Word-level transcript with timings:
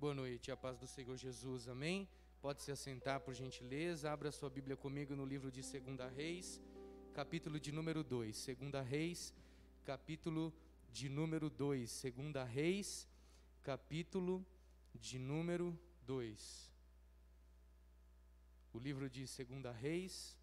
Boa 0.00 0.14
noite, 0.14 0.50
a 0.50 0.56
paz 0.56 0.78
do 0.78 0.86
Senhor 0.86 1.14
Jesus, 1.14 1.68
amém? 1.68 2.08
Pode 2.40 2.62
se 2.62 2.72
assentar 2.72 3.20
por 3.20 3.34
gentileza, 3.34 4.10
abra 4.10 4.32
sua 4.32 4.48
Bíblia 4.48 4.74
comigo 4.74 5.14
no 5.14 5.26
livro 5.26 5.52
de 5.52 5.60
2 5.60 6.10
Reis, 6.16 6.58
capítulo 7.12 7.60
de 7.60 7.70
número 7.70 8.02
2. 8.02 8.46
2 8.46 8.88
Reis, 8.88 9.34
capítulo 9.84 10.54
de 10.90 11.10
número 11.10 11.50
2. 11.50 12.02
2 12.02 12.48
Reis, 12.48 13.06
capítulo 13.62 14.42
de 14.94 15.18
número 15.18 15.78
2. 16.06 16.72
O 18.72 18.78
livro 18.78 19.10
de 19.10 19.26
2 19.26 19.76
Reis, 19.78 20.34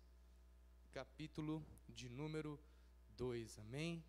capítulo 0.92 1.66
de 1.89 2.08
número 2.10 2.60
2, 3.18 3.58
amém? 3.58 4.05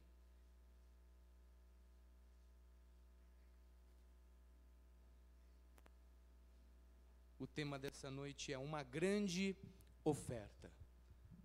O 7.38 7.46
tema 7.46 7.78
dessa 7.78 8.10
noite 8.10 8.52
é 8.52 8.58
uma 8.58 8.82
grande 8.82 9.56
oferta. 10.04 10.72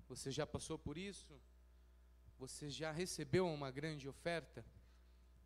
Você 0.08 0.32
já 0.32 0.46
passou 0.46 0.78
por 0.78 0.98
isso? 0.98 1.40
Você 2.40 2.68
já 2.68 2.92
recebeu 2.92 3.46
uma 3.48 3.70
grande 3.70 4.10
oferta? 4.10 4.66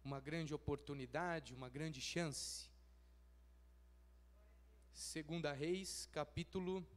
Uma 0.05 0.21
grande 0.21 0.53
oportunidade, 0.53 1.53
uma 1.53 1.67
grande 1.67 1.99
chance? 1.99 2.69
Segunda 4.93 5.51
Reis, 5.51 6.07
capítulo 6.13 6.87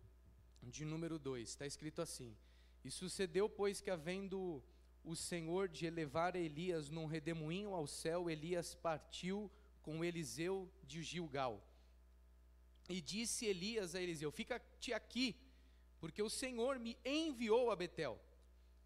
de 0.62 0.84
número 0.84 1.18
2, 1.18 1.48
está 1.48 1.66
escrito 1.66 2.00
assim: 2.00 2.36
E 2.84 2.90
sucedeu, 2.90 3.48
pois, 3.48 3.80
que 3.80 3.90
havendo 3.90 4.62
o 5.02 5.16
Senhor 5.16 5.68
de 5.68 5.86
elevar 5.86 6.36
Elias 6.36 6.88
num 6.88 7.06
redemoinho 7.06 7.74
ao 7.74 7.88
céu, 7.88 8.30
Elias 8.30 8.76
partiu 8.76 9.50
com 9.82 10.04
Eliseu 10.04 10.70
de 10.84 11.02
Gilgal. 11.02 11.66
E 12.90 13.00
disse 13.00 13.46
Elias 13.46 13.94
a 13.94 14.02
Eliseu: 14.02 14.32
Fica-te 14.32 14.92
aqui, 14.92 15.36
porque 16.00 16.20
o 16.20 16.28
Senhor 16.28 16.76
me 16.76 16.98
enviou 17.04 17.70
a 17.70 17.76
Betel. 17.76 18.20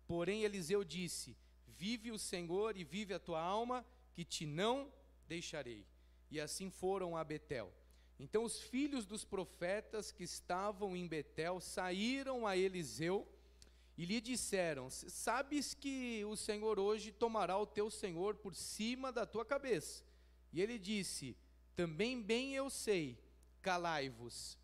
Porém, 0.06 0.42
Eliseu 0.42 0.84
disse: 0.84 1.34
Vive 1.66 2.12
o 2.12 2.18
Senhor 2.18 2.76
e 2.76 2.84
vive 2.84 3.14
a 3.14 3.18
tua 3.18 3.40
alma, 3.40 3.84
que 4.12 4.22
te 4.22 4.44
não 4.44 4.92
deixarei. 5.26 5.86
E 6.30 6.38
assim 6.38 6.70
foram 6.70 7.16
a 7.16 7.24
Betel. 7.24 7.72
Então 8.20 8.44
os 8.44 8.60
filhos 8.60 9.06
dos 9.06 9.24
profetas 9.24 10.12
que 10.12 10.22
estavam 10.22 10.94
em 10.94 11.08
Betel 11.08 11.58
saíram 11.58 12.46
a 12.46 12.58
Eliseu 12.58 13.26
e 13.96 14.04
lhe 14.04 14.20
disseram: 14.20 14.90
Sabes 14.90 15.72
que 15.72 16.22
o 16.26 16.36
Senhor 16.36 16.78
hoje 16.78 17.10
tomará 17.10 17.56
o 17.56 17.66
teu 17.66 17.90
senhor 17.90 18.36
por 18.36 18.54
cima 18.54 19.10
da 19.10 19.24
tua 19.24 19.46
cabeça. 19.46 20.04
E 20.52 20.60
ele 20.60 20.78
disse: 20.78 21.34
Também 21.74 22.20
bem 22.20 22.54
eu 22.54 22.68
sei 22.68 23.23
calai-vos. 23.68 24.58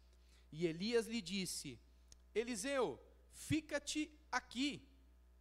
E 0.52 0.66
Elias 0.66 1.06
lhe 1.06 1.22
disse: 1.22 1.78
Eliseu, 2.34 2.86
fica-te 3.32 4.02
aqui, 4.30 4.70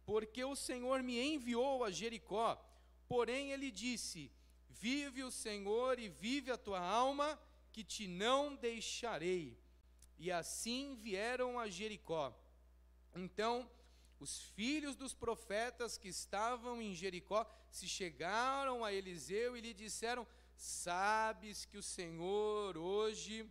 porque 0.06 0.42
o 0.44 0.56
Senhor 0.56 1.02
me 1.02 1.16
enviou 1.20 1.84
a 1.84 1.90
Jericó. 1.90 2.48
Porém, 3.06 3.52
ele 3.52 3.70
disse: 3.70 4.32
Vive 4.68 5.22
o 5.22 5.30
Senhor 5.30 5.98
e 5.98 6.08
vive 6.08 6.50
a 6.50 6.56
tua 6.56 6.80
alma, 6.80 7.38
que 7.72 7.84
te 7.84 8.06
não 8.08 8.56
deixarei. 8.56 9.58
E 10.18 10.30
assim 10.32 10.94
vieram 10.94 11.58
a 11.58 11.68
Jericó. 11.68 12.34
Então, 13.14 13.70
os 14.18 14.40
filhos 14.56 14.94
dos 14.96 15.14
profetas 15.14 15.98
que 15.98 16.08
estavam 16.08 16.80
em 16.80 16.94
Jericó 16.94 17.46
se 17.70 17.88
chegaram 17.88 18.84
a 18.84 18.92
Eliseu 18.92 19.56
e 19.56 19.60
lhe 19.60 19.74
disseram: 19.74 20.26
Sabes 20.60 21.64
que 21.64 21.78
o 21.78 21.82
Senhor 21.82 22.76
hoje 22.76 23.50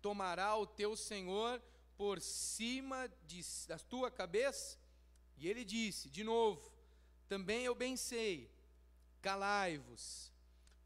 tomará 0.00 0.56
o 0.56 0.66
teu 0.66 0.96
Senhor 0.96 1.62
por 1.94 2.22
cima 2.22 3.06
de, 3.26 3.42
da 3.68 3.78
tua 3.78 4.10
cabeça? 4.10 4.78
E 5.36 5.46
ele 5.46 5.62
disse, 5.62 6.08
de 6.08 6.24
novo: 6.24 6.72
Também 7.28 7.66
eu 7.66 7.74
bem 7.74 7.98
sei, 7.98 8.50
calai-vos. 9.20 10.32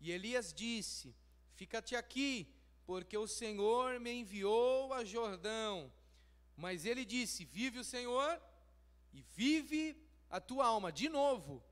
E 0.01 0.11
Elias 0.11 0.53
disse: 0.53 1.15
Fica-te 1.55 1.95
aqui, 1.95 2.53
porque 2.85 3.17
o 3.17 3.29
Senhor 3.29 4.01
me 4.01 4.11
enviou 4.11 4.93
a 4.93 5.05
Jordão. 5.05 5.93
Mas 6.57 6.85
ele 6.85 7.05
disse: 7.05 7.45
Vive 7.45 7.79
o 7.79 7.85
Senhor 7.85 8.43
e 9.15 9.23
vive 9.37 9.97
a 10.29 10.41
tua 10.41 10.67
alma. 10.67 10.91
De 10.91 11.09
novo, 11.09 11.63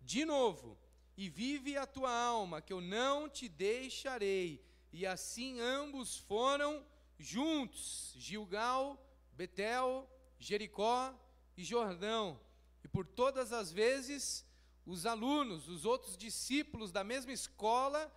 de 0.00 0.24
novo 0.24 0.78
e 1.18 1.28
vive 1.28 1.76
a 1.76 1.84
tua 1.84 2.12
alma, 2.12 2.62
que 2.62 2.72
eu 2.72 2.80
não 2.80 3.28
te 3.28 3.48
deixarei. 3.48 4.64
E 4.92 5.04
assim 5.04 5.58
ambos 5.58 6.16
foram 6.16 6.86
juntos, 7.18 8.14
Gilgal, 8.16 8.96
Betel, 9.32 10.08
Jericó 10.38 11.12
e 11.56 11.64
Jordão. 11.64 12.40
E 12.84 12.86
por 12.86 13.04
todas 13.04 13.52
as 13.52 13.72
vezes, 13.72 14.46
os 14.86 15.06
alunos, 15.06 15.68
os 15.68 15.84
outros 15.84 16.16
discípulos 16.16 16.92
da 16.92 17.02
mesma 17.02 17.32
escola 17.32 18.14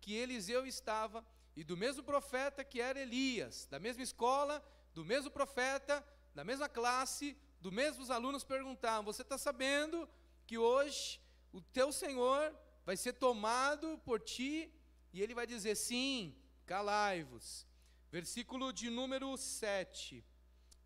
que 0.00 0.12
Eliseu 0.12 0.66
estava, 0.66 1.24
e 1.54 1.62
do 1.62 1.76
mesmo 1.76 2.02
profeta 2.02 2.64
que 2.64 2.80
era 2.80 3.00
Elias, 3.00 3.68
da 3.70 3.78
mesma 3.78 4.02
escola, 4.02 4.60
do 4.92 5.04
mesmo 5.04 5.30
profeta, 5.30 6.04
da 6.34 6.42
mesma 6.42 6.68
classe, 6.68 7.38
do 7.60 7.70
mesmos 7.70 8.10
alunos 8.10 8.42
perguntavam: 8.42 9.04
Você 9.04 9.22
está 9.22 9.38
sabendo 9.38 10.08
que 10.48 10.58
hoje 10.58 11.22
o 11.54 11.60
teu 11.60 11.92
Senhor 11.92 12.52
vai 12.84 12.96
ser 12.96 13.12
tomado 13.12 13.96
por 13.98 14.18
ti, 14.18 14.68
e 15.12 15.22
ele 15.22 15.36
vai 15.36 15.46
dizer: 15.46 15.76
sim, 15.76 16.34
calai-vos. 16.66 17.64
Versículo 18.10 18.72
de 18.72 18.90
número 18.90 19.36
7. 19.36 20.24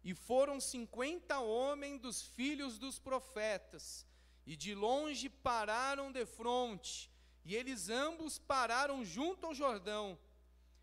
E 0.05 0.15
foram 0.15 0.61
cinquenta 0.61 1.41
homens 1.41 1.99
dos 1.99 2.21
filhos 2.23 2.79
dos 2.79 2.99
profetas, 2.99 4.07
e 4.45 4.55
de 4.57 4.75
longe 4.75 5.31
pararam 5.31 6.13
de 6.13 6.27
fronte, 6.27 7.11
e 7.47 7.57
eles 7.57 7.89
ambos 7.89 8.39
pararam 8.39 9.03
junto 9.03 9.47
ao 9.47 9.55
Jordão. 9.55 10.19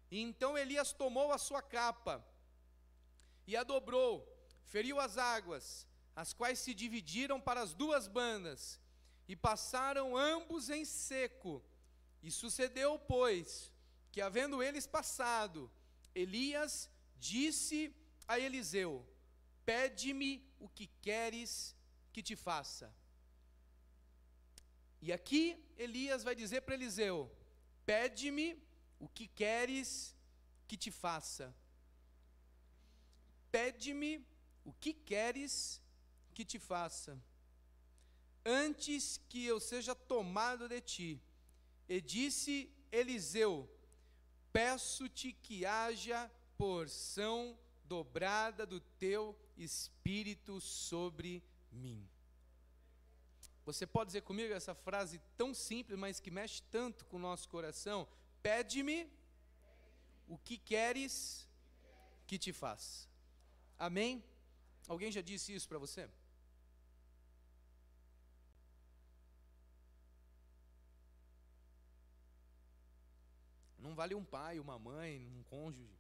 E 0.10 0.20
então 0.20 0.58
Elias 0.58 0.92
tomou 0.92 1.32
a 1.32 1.38
sua 1.38 1.62
capa, 1.62 2.26
e 3.46 3.56
a 3.56 3.64
dobrou, 3.64 4.28
feriu 4.64 5.00
as 5.00 5.20
águas, 5.20 5.88
as 6.16 6.34
quais 6.34 6.58
se 6.58 6.74
dividiram 6.74 7.40
para 7.40 7.62
as 7.62 7.76
duas 7.76 8.08
bandas, 8.08 8.80
e 9.28 9.36
passaram 9.36 10.16
ambos 10.16 10.70
em 10.70 10.86
seco. 10.86 11.64
E 12.22 12.32
sucedeu, 12.32 12.98
pois, 13.00 13.72
que 14.12 14.22
havendo 14.22 14.62
eles 14.62 14.88
passado, 14.88 15.72
Elias 16.14 16.90
disse 17.18 17.94
a 18.28 18.40
Eliseu: 18.40 19.06
Pede-me 19.66 20.44
o 20.60 20.68
que 20.70 20.88
queres 21.02 21.76
que 22.14 22.22
te 22.24 22.36
faça. 22.36 22.94
E 25.02 25.12
aqui 25.12 25.64
Elias 25.78 26.24
vai 26.24 26.36
dizer 26.36 26.62
para 26.62 26.76
Eliseu: 26.76 27.32
Pede-me 27.86 28.64
o 29.00 29.08
que 29.08 29.28
queres 29.28 30.16
que 30.68 30.78
te 30.78 30.92
faça. 30.92 31.54
Pede-me 33.52 34.26
o 34.64 34.74
que 34.74 34.94
queres 34.94 35.82
que 36.34 36.44
te 36.44 36.60
faça 36.60 37.18
antes 38.46 39.20
que 39.30 39.46
eu 39.46 39.60
seja 39.60 39.96
tomado 39.96 40.68
de 40.70 40.80
ti. 40.80 41.22
E 41.90 42.00
disse 42.00 42.72
Eliseu: 42.92 43.70
Peço-te 44.54 45.34
que 45.34 45.66
haja 45.66 46.32
porção 46.58 47.58
dobrada 47.86 48.66
do 48.66 48.80
teu 48.80 49.38
espírito 49.58 50.62
sobre 50.62 51.44
mim. 51.72 52.08
Você 53.66 53.88
pode 53.88 54.10
dizer 54.10 54.22
comigo 54.22 54.54
essa 54.54 54.76
frase 54.76 55.20
tão 55.36 55.54
simples, 55.54 55.98
mas 55.98 56.20
que 56.20 56.30
mexe 56.30 56.62
tanto 56.70 57.04
com 57.06 57.18
o 57.18 57.20
nosso 57.20 57.50
coração? 57.50 58.08
Pede-me 58.44 59.10
o 60.28 60.38
que 60.38 60.58
queres 60.58 61.48
que 62.28 62.38
te 62.38 62.54
faça. 62.54 63.08
Amém? 63.78 64.24
Alguém 64.88 65.12
já 65.12 65.22
disse 65.22 65.54
isso 65.54 65.68
para 65.68 65.80
você? 65.80 66.08
Não 73.86 73.94
vale 74.00 74.16
um 74.16 74.26
pai, 74.36 74.60
uma 74.66 74.78
mãe, 74.90 75.12
um 75.38 75.44
cônjuge. 75.54 75.98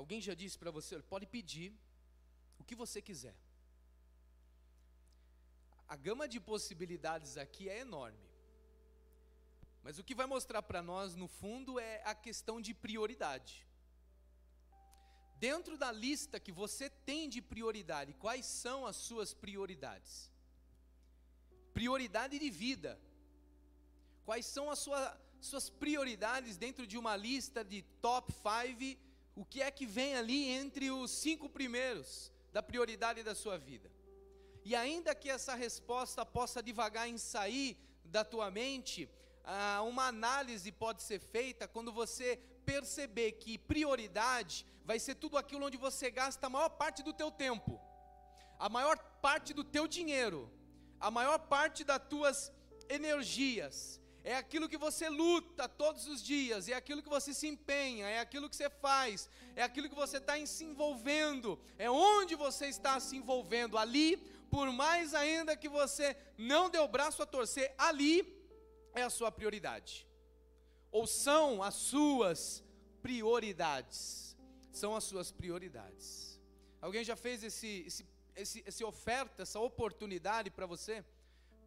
Alguém 0.00 0.20
já 0.20 0.34
disse 0.42 0.58
para 0.62 0.70
você, 0.70 1.00
pode 1.14 1.26
pedir 1.34 1.68
o 2.60 2.64
que 2.64 2.74
você 2.82 3.00
quiser. 3.08 3.36
A 5.94 5.96
gama 6.06 6.26
de 6.32 6.38
possibilidades 6.52 7.32
aqui 7.44 7.64
é 7.74 7.78
enorme. 7.86 8.26
Mas 9.84 9.98
o 9.98 10.04
que 10.04 10.18
vai 10.20 10.26
mostrar 10.26 10.62
para 10.62 10.82
nós, 10.82 11.16
no 11.22 11.28
fundo, 11.40 11.78
é 11.78 12.02
a 12.12 12.14
questão 12.14 12.60
de 12.60 12.74
prioridade. 12.74 13.54
Dentro 15.48 15.78
da 15.82 15.90
lista 15.92 16.40
que 16.40 16.52
você 16.62 16.90
tem 17.10 17.28
de 17.34 17.40
prioridade, 17.40 18.12
quais 18.24 18.46
são 18.46 18.78
as 18.90 18.96
suas 18.96 19.32
prioridades? 19.32 20.14
Prioridade 21.72 22.38
de 22.44 22.50
vida. 22.50 22.92
Quais 24.26 24.44
são 24.44 24.68
as, 24.70 24.80
sua, 24.80 25.00
suas 25.46 25.68
prioridades 25.68 26.56
dentro 26.56 26.86
de 26.86 26.98
uma 26.98 27.16
lista 27.16 27.64
de 27.64 27.82
top 28.00 28.32
5, 28.32 29.00
o 29.34 29.44
que 29.44 29.62
é 29.62 29.70
que 29.70 29.86
vem 29.86 30.16
ali 30.16 30.48
entre 30.48 30.90
os 30.90 31.10
cinco 31.10 31.48
primeiros 31.48 32.32
da 32.52 32.62
prioridade 32.62 33.22
da 33.22 33.34
sua 33.34 33.58
vida. 33.58 33.90
E 34.64 34.74
ainda 34.74 35.14
que 35.14 35.30
essa 35.30 35.54
resposta 35.54 36.26
possa 36.26 36.62
devagar 36.62 37.08
em 37.08 37.18
sair 37.18 37.76
da 38.04 38.24
tua 38.24 38.50
mente, 38.50 39.08
ah, 39.44 39.82
uma 39.82 40.06
análise 40.08 40.72
pode 40.72 41.02
ser 41.02 41.20
feita 41.20 41.68
quando 41.68 41.92
você 41.92 42.36
perceber 42.64 43.32
que 43.32 43.56
prioridade 43.56 44.66
vai 44.84 44.98
ser 44.98 45.14
tudo 45.14 45.38
aquilo 45.38 45.66
onde 45.66 45.76
você 45.76 46.10
gasta 46.10 46.46
a 46.46 46.50
maior 46.50 46.70
parte 46.70 47.02
do 47.02 47.12
teu 47.12 47.30
tempo, 47.30 47.80
a 48.58 48.68
maior 48.68 48.98
parte 49.20 49.54
do 49.54 49.62
teu 49.62 49.86
dinheiro, 49.86 50.50
a 50.98 51.10
maior 51.10 51.38
parte 51.38 51.84
das 51.84 52.02
tuas 52.08 52.52
energias, 52.88 54.00
é 54.26 54.34
aquilo 54.34 54.68
que 54.68 54.76
você 54.76 55.08
luta 55.08 55.68
todos 55.68 56.08
os 56.08 56.20
dias, 56.20 56.68
é 56.68 56.74
aquilo 56.74 57.00
que 57.00 57.08
você 57.08 57.32
se 57.32 57.46
empenha, 57.46 58.08
é 58.08 58.18
aquilo 58.18 58.50
que 58.50 58.56
você 58.56 58.68
faz, 58.68 59.30
é 59.54 59.62
aquilo 59.62 59.88
que 59.88 59.94
você 59.94 60.16
está 60.16 60.34
se 60.44 60.64
envolvendo, 60.64 61.56
é 61.78 61.88
onde 61.88 62.34
você 62.34 62.66
está 62.66 62.98
se 62.98 63.16
envolvendo. 63.16 63.78
Ali, 63.78 64.16
por 64.50 64.72
mais 64.72 65.14
ainda 65.14 65.56
que 65.56 65.68
você 65.68 66.16
não 66.36 66.68
dê 66.68 66.80
o 66.80 66.88
braço 66.88 67.22
a 67.22 67.26
torcer, 67.26 67.72
ali 67.78 68.16
é 68.96 69.02
a 69.04 69.10
sua 69.10 69.30
prioridade, 69.30 70.04
ou 70.90 71.06
são 71.06 71.62
as 71.62 71.74
suas 71.74 72.64
prioridades, 73.00 74.36
são 74.72 74.96
as 74.96 75.04
suas 75.04 75.30
prioridades. 75.30 76.40
Alguém 76.80 77.04
já 77.04 77.14
fez 77.14 77.44
esse, 77.44 77.84
esse, 77.86 78.04
esse, 78.34 78.64
esse 78.66 78.82
oferta, 78.82 79.44
essa 79.44 79.60
oportunidade 79.60 80.50
para 80.50 80.66
você? 80.66 81.04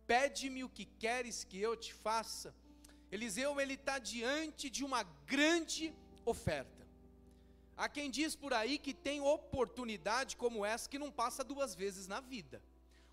Pede-me 0.10 0.64
o 0.64 0.70
que 0.70 0.86
queres 0.86 1.44
que 1.44 1.62
eu 1.62 1.76
te 1.78 1.94
faça. 1.94 2.52
Eliseu 3.12 3.62
ele 3.62 3.76
está 3.76 4.00
diante 4.00 4.68
de 4.68 4.84
uma 4.84 5.04
grande 5.34 5.94
oferta. 6.26 6.84
Há 7.78 7.88
quem 7.88 8.10
diz 8.10 8.36
por 8.36 8.52
aí 8.52 8.80
que 8.80 8.92
tem 8.92 9.22
oportunidade 9.22 10.36
como 10.36 10.66
essa 10.66 10.90
que 10.90 10.98
não 10.98 11.12
passa 11.12 11.44
duas 11.44 11.76
vezes 11.76 12.08
na 12.08 12.20
vida. 12.20 12.60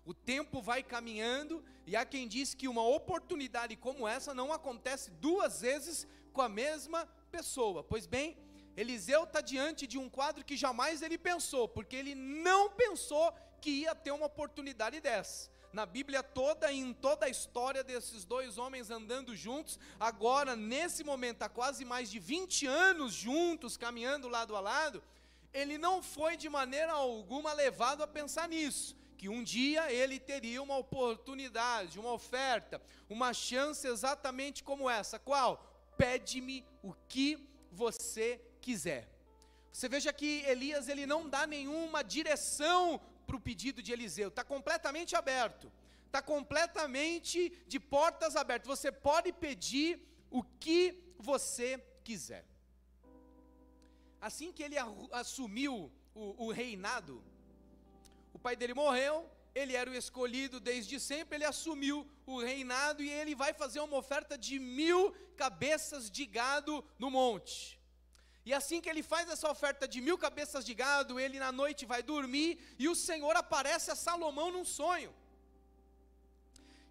O 0.03 0.11
tempo 0.11 0.59
vai 0.59 0.81
caminhando 0.81 1.63
e 1.85 1.95
há 1.95 2.03
quem 2.03 2.27
diz 2.27 2.55
que 2.55 2.67
uma 2.67 2.81
oportunidade 2.81 3.75
como 3.75 4.07
essa 4.07 4.33
não 4.33 4.51
acontece 4.51 5.11
duas 5.11 5.61
vezes 5.61 6.07
com 6.33 6.41
a 6.41 6.49
mesma 6.49 7.05
pessoa. 7.29 7.83
Pois 7.83 8.07
bem, 8.07 8.35
Eliseu 8.75 9.25
está 9.25 9.39
diante 9.39 9.85
de 9.85 9.99
um 9.99 10.09
quadro 10.09 10.43
que 10.43 10.57
jamais 10.57 11.03
ele 11.03 11.19
pensou, 11.19 11.67
porque 11.67 11.95
ele 11.95 12.15
não 12.15 12.71
pensou 12.71 13.31
que 13.61 13.69
ia 13.69 13.93
ter 13.93 14.09
uma 14.09 14.25
oportunidade 14.25 14.99
dessa 14.99 15.55
na 15.73 15.85
Bíblia 15.85 16.23
toda 16.23 16.71
e 16.71 16.79
em 16.79 16.93
toda 16.93 17.25
a 17.25 17.29
história 17.29 17.83
desses 17.83 18.25
dois 18.25 18.57
homens 18.57 18.89
andando 18.89 19.35
juntos, 19.35 19.79
agora 19.99 20.55
nesse 20.55 21.03
momento, 21.03 21.43
há 21.43 21.49
quase 21.49 21.85
mais 21.85 22.09
de 22.09 22.19
20 22.19 22.67
anos 22.67 23.13
juntos, 23.13 23.77
caminhando 23.77 24.27
lado 24.27 24.55
a 24.55 24.59
lado, 24.59 25.03
ele 25.53 25.77
não 25.77 26.01
foi 26.03 26.37
de 26.37 26.49
maneira 26.49 26.91
alguma 26.91 27.53
levado 27.53 28.03
a 28.03 28.07
pensar 28.07 28.47
nisso, 28.47 28.95
que 29.17 29.29
um 29.29 29.43
dia 29.43 29.91
ele 29.91 30.19
teria 30.19 30.61
uma 30.61 30.77
oportunidade, 30.77 31.99
uma 31.99 32.11
oferta, 32.11 32.81
uma 33.09 33.33
chance 33.33 33.87
exatamente 33.87 34.63
como 34.63 34.89
essa. 34.89 35.17
Qual? 35.17 35.63
Pede-me 35.97 36.63
o 36.83 36.93
que 37.07 37.39
você 37.71 38.39
quiser. 38.61 39.09
Você 39.71 39.87
veja 39.89 40.11
que 40.11 40.43
Elias 40.47 40.87
ele 40.87 41.05
não 41.05 41.29
dá 41.29 41.45
nenhuma 41.45 42.03
direção 42.03 42.99
para 43.27 43.35
o 43.35 43.41
pedido 43.41 43.83
de 43.83 43.91
Eliseu, 43.91 44.29
está 44.29 44.43
completamente 44.43 45.15
aberto, 45.15 45.71
está 46.05 46.21
completamente 46.21 47.51
de 47.67 47.79
portas 47.79 48.37
abertas. 48.37 48.67
Você 48.67 48.91
pode 48.91 49.33
pedir 49.33 50.01
o 50.31 50.41
que 50.41 50.97
você 51.19 51.77
quiser. 52.03 52.45
Assim 54.19 54.51
que 54.51 54.63
ele 54.63 54.77
assumiu 55.11 55.91
o, 56.15 56.45
o 56.45 56.51
reinado, 56.51 57.21
o 58.33 58.39
pai 58.39 58.55
dele 58.55 58.73
morreu, 58.73 59.29
ele 59.53 59.75
era 59.75 59.89
o 59.89 59.95
escolhido 59.95 60.59
desde 60.59 60.99
sempre, 60.99 61.35
ele 61.35 61.45
assumiu 61.45 62.07
o 62.25 62.39
reinado 62.39 63.03
e 63.03 63.09
ele 63.09 63.35
vai 63.35 63.53
fazer 63.53 63.79
uma 63.79 63.97
oferta 63.97 64.37
de 64.37 64.57
mil 64.57 65.11
cabeças 65.35 66.09
de 66.09 66.25
gado 66.25 66.83
no 66.97 67.11
monte. 67.11 67.76
E 68.47 68.53
assim 68.53 68.79
que 68.79 68.89
ele 68.91 69.03
faz 69.03 69.29
essa 69.29 69.51
oferta 69.53 69.85
de 69.93 69.99
mil 69.99 70.17
cabeças 70.17 70.63
de 70.67 70.73
gado, 70.81 71.19
ele 71.19 71.37
na 71.37 71.51
noite 71.51 71.85
vai 71.85 72.01
dormir 72.01 72.51
e 72.79 72.87
o 72.87 72.95
Senhor 72.95 73.35
aparece 73.35 73.91
a 73.91 73.95
Salomão 74.03 74.49
num 74.55 74.63
sonho. 74.63 75.13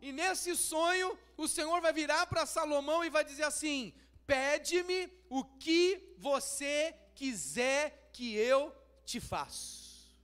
E 0.07 0.13
nesse 0.13 0.55
sonho, 0.55 1.09
o 1.35 1.49
Senhor 1.49 1.81
vai 1.81 1.95
virar 1.95 2.27
para 2.27 2.45
Salomão 2.45 3.03
e 3.03 3.09
vai 3.17 3.25
dizer 3.25 3.45
assim: 3.45 3.95
Pede-me 4.27 5.01
o 5.31 5.43
que 5.45 6.15
você 6.19 6.95
quiser 7.15 8.11
que 8.13 8.35
eu 8.37 8.61
te 9.07 9.19
faço. 9.19 10.15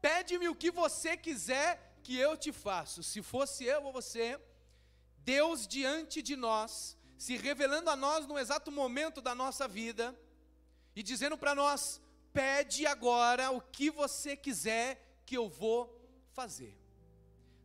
Pede-me 0.00 0.48
o 0.48 0.54
que 0.54 0.70
você 0.70 1.16
quiser 1.16 1.70
que 2.04 2.16
eu 2.16 2.36
te 2.36 2.52
faço. 2.52 3.02
Se 3.02 3.20
fosse 3.20 3.64
eu 3.64 3.82
ou 3.82 3.92
você, 3.92 4.40
Deus 5.34 5.66
diante 5.66 6.22
de 6.22 6.36
nós 6.36 6.96
se 7.18 7.36
revelando 7.36 7.90
a 7.90 7.96
nós 7.96 8.26
no 8.26 8.38
exato 8.38 8.70
momento 8.70 9.20
da 9.20 9.34
nossa 9.34 9.66
vida 9.66 10.18
e 10.94 11.02
dizendo 11.02 11.36
para 11.36 11.54
nós: 11.54 12.00
pede 12.32 12.86
agora 12.86 13.50
o 13.50 13.60
que 13.60 13.90
você 13.90 14.36
quiser 14.36 15.20
que 15.26 15.36
eu 15.36 15.48
vou 15.48 16.00
fazer. 16.32 16.78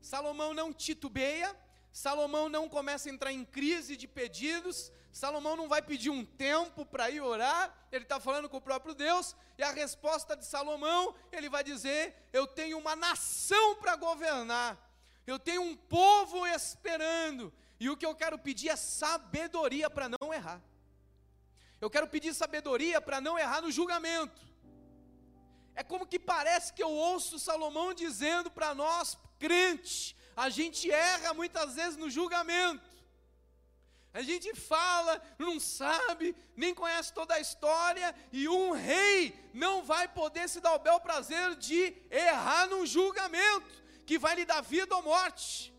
Salomão 0.01 0.53
não 0.53 0.73
titubeia, 0.73 1.55
Salomão 1.91 2.49
não 2.49 2.67
começa 2.67 3.07
a 3.07 3.13
entrar 3.13 3.31
em 3.31 3.45
crise 3.45 3.95
de 3.95 4.07
pedidos, 4.07 4.91
Salomão 5.11 5.55
não 5.55 5.69
vai 5.69 5.81
pedir 5.81 6.09
um 6.09 6.25
tempo 6.25 6.83
para 6.83 7.09
ir 7.11 7.21
orar, 7.21 7.73
ele 7.91 8.03
está 8.03 8.19
falando 8.19 8.49
com 8.49 8.57
o 8.57 8.61
próprio 8.61 8.95
Deus, 8.95 9.35
e 9.57 9.63
a 9.63 9.71
resposta 9.71 10.35
de 10.35 10.43
Salomão, 10.43 11.13
ele 11.31 11.47
vai 11.47 11.63
dizer: 11.63 12.27
Eu 12.33 12.47
tenho 12.47 12.79
uma 12.79 12.95
nação 12.95 13.75
para 13.75 13.95
governar, 13.95 14.77
eu 15.27 15.37
tenho 15.37 15.61
um 15.61 15.75
povo 15.75 16.47
esperando, 16.47 17.53
e 17.83 17.89
o 17.89 17.97
que 17.97 18.05
eu 18.05 18.15
quero 18.15 18.37
pedir 18.39 18.69
é 18.69 18.77
sabedoria 18.77 19.89
para 19.89 20.07
não 20.07 20.33
errar. 20.33 20.61
Eu 21.81 21.89
quero 21.89 22.07
pedir 22.07 22.33
sabedoria 22.33 23.01
para 23.01 23.19
não 23.19 23.37
errar 23.37 23.61
no 23.61 23.69
julgamento. 23.69 24.41
É 25.75 25.83
como 25.83 26.05
que 26.05 26.17
parece 26.17 26.71
que 26.71 26.81
eu 26.81 26.89
ouço 26.89 27.37
Salomão 27.37 27.93
dizendo 27.93 28.49
para 28.49 28.73
nós, 28.73 29.17
crente, 29.37 30.15
a 30.33 30.49
gente 30.49 30.89
erra 30.89 31.33
muitas 31.33 31.75
vezes 31.75 31.97
no 31.97 32.09
julgamento. 32.09 32.89
A 34.13 34.21
gente 34.21 34.55
fala, 34.55 35.21
não 35.37 35.59
sabe, 35.59 36.33
nem 36.55 36.73
conhece 36.73 37.11
toda 37.11 37.33
a 37.33 37.41
história, 37.41 38.15
e 38.31 38.47
um 38.47 38.71
rei 38.71 39.37
não 39.53 39.83
vai 39.83 40.07
poder 40.07 40.47
se 40.47 40.61
dar 40.61 40.73
o 40.75 40.79
bel 40.79 41.01
prazer 41.01 41.55
de 41.55 41.93
errar 42.09 42.67
num 42.67 42.85
julgamento 42.85 43.83
que 44.05 44.17
vai 44.17 44.35
lhe 44.35 44.45
dar 44.45 44.61
vida 44.61 44.95
ou 44.95 45.01
morte. 45.01 45.72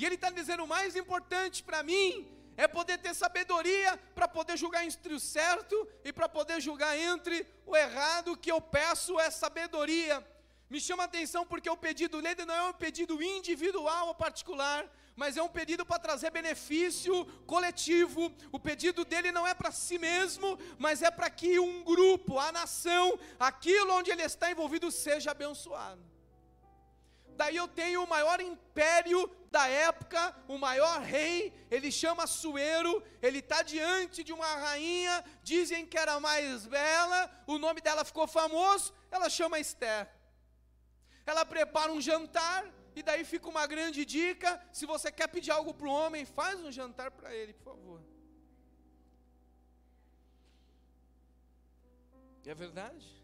E 0.00 0.06
ele 0.06 0.14
está 0.14 0.30
dizendo: 0.30 0.64
o 0.64 0.72
mais 0.76 0.96
importante 0.96 1.62
para 1.62 1.82
mim 1.82 2.26
é 2.56 2.66
poder 2.66 2.96
ter 2.96 3.14
sabedoria 3.14 3.98
para 4.14 4.26
poder 4.26 4.56
julgar 4.56 4.82
entre 4.82 5.12
o 5.12 5.20
certo 5.20 5.76
e 6.02 6.10
para 6.10 6.26
poder 6.26 6.58
julgar 6.58 6.96
entre 6.96 7.46
o 7.66 7.76
errado. 7.76 8.32
O 8.32 8.36
que 8.36 8.50
eu 8.50 8.62
peço 8.62 9.20
é 9.20 9.30
sabedoria. 9.30 10.26
Me 10.70 10.80
chama 10.80 11.02
a 11.02 11.06
atenção 11.06 11.44
porque 11.44 11.68
o 11.68 11.76
pedido 11.76 12.22
dele 12.22 12.46
não 12.46 12.54
é 12.54 12.62
um 12.70 12.72
pedido 12.72 13.22
individual 13.22 14.06
ou 14.08 14.14
particular, 14.14 14.90
mas 15.14 15.36
é 15.36 15.42
um 15.42 15.50
pedido 15.50 15.84
para 15.84 15.98
trazer 15.98 16.30
benefício 16.30 17.26
coletivo. 17.46 18.32
O 18.50 18.58
pedido 18.58 19.04
dele 19.04 19.30
não 19.30 19.46
é 19.46 19.52
para 19.52 19.70
si 19.70 19.98
mesmo, 19.98 20.58
mas 20.78 21.02
é 21.02 21.10
para 21.10 21.28
que 21.28 21.60
um 21.60 21.84
grupo, 21.84 22.38
a 22.38 22.50
nação, 22.50 23.18
aquilo 23.38 23.92
onde 23.92 24.10
ele 24.10 24.22
está 24.22 24.50
envolvido, 24.50 24.90
seja 24.90 25.32
abençoado. 25.32 26.09
Daí 27.40 27.56
eu 27.56 27.66
tenho 27.66 28.04
o 28.04 28.08
maior 28.14 28.38
império 28.38 29.20
da 29.50 29.66
época, 29.66 30.36
o 30.46 30.58
maior 30.58 31.00
rei, 31.00 31.54
ele 31.70 31.90
chama 31.90 32.26
Suero, 32.26 33.02
ele 33.22 33.38
está 33.38 33.62
diante 33.62 34.22
de 34.22 34.30
uma 34.30 34.56
rainha, 34.56 35.24
dizem 35.42 35.86
que 35.86 35.96
era 35.96 36.20
mais 36.20 36.66
bela, 36.66 37.20
o 37.46 37.56
nome 37.56 37.80
dela 37.80 38.04
ficou 38.04 38.26
famoso, 38.26 38.92
ela 39.10 39.30
chama 39.30 39.58
Esther. 39.58 40.06
Ela 41.24 41.46
prepara 41.46 41.90
um 41.90 42.00
jantar, 42.00 42.62
e 42.94 43.02
daí 43.02 43.24
fica 43.24 43.48
uma 43.48 43.66
grande 43.66 44.04
dica: 44.04 44.62
se 44.70 44.84
você 44.84 45.10
quer 45.10 45.28
pedir 45.28 45.50
algo 45.50 45.72
para 45.72 45.88
o 45.88 45.92
homem, 45.92 46.26
faz 46.26 46.60
um 46.60 46.70
jantar 46.70 47.10
para 47.10 47.34
ele, 47.34 47.54
por 47.54 47.64
favor. 47.72 48.02
É 52.44 52.54
verdade? 52.54 53.19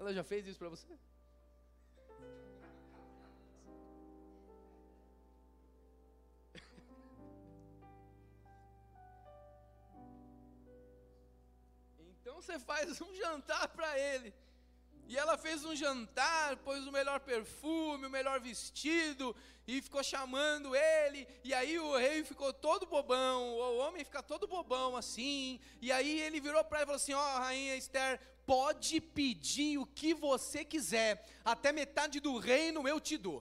Ela 0.00 0.14
já 0.14 0.24
fez 0.24 0.46
isso 0.46 0.58
para 0.58 0.70
você? 0.70 0.86
Então 12.22 12.40
você 12.40 12.58
faz 12.58 12.98
um 13.02 13.14
jantar 13.14 13.68
para 13.68 13.98
ele. 13.98 14.32
E 15.06 15.18
ela 15.18 15.36
fez 15.36 15.64
um 15.64 15.74
jantar, 15.74 16.56
pôs 16.58 16.86
o 16.86 16.92
melhor 16.92 17.18
perfume, 17.20 18.06
o 18.06 18.10
melhor 18.10 18.40
vestido, 18.40 19.34
e 19.66 19.82
ficou 19.82 20.04
chamando 20.04 20.74
ele. 20.74 21.26
E 21.42 21.52
aí 21.52 21.78
o 21.78 21.96
rei 21.96 22.22
ficou 22.24 22.52
todo 22.52 22.86
bobão, 22.86 23.48
o 23.54 23.78
homem 23.78 24.04
fica 24.04 24.22
todo 24.22 24.46
bobão 24.46 24.96
assim. 24.96 25.60
E 25.80 25.90
aí 25.90 26.20
ele 26.20 26.40
virou 26.40 26.64
para 26.64 26.78
ela 26.78 26.84
e 26.84 26.86
falou 26.86 26.96
assim: 26.96 27.12
Ó, 27.12 27.18
oh, 27.18 27.38
rainha 27.40 27.76
Esther, 27.76 28.20
pode 28.50 29.00
pedir 29.00 29.78
o 29.78 29.86
que 29.86 30.12
você 30.12 30.60
quiser, 30.64 31.24
até 31.44 31.70
metade 31.70 32.18
do 32.18 32.36
reino 32.36 32.88
eu 32.92 32.98
te 32.98 33.16
dou. 33.16 33.40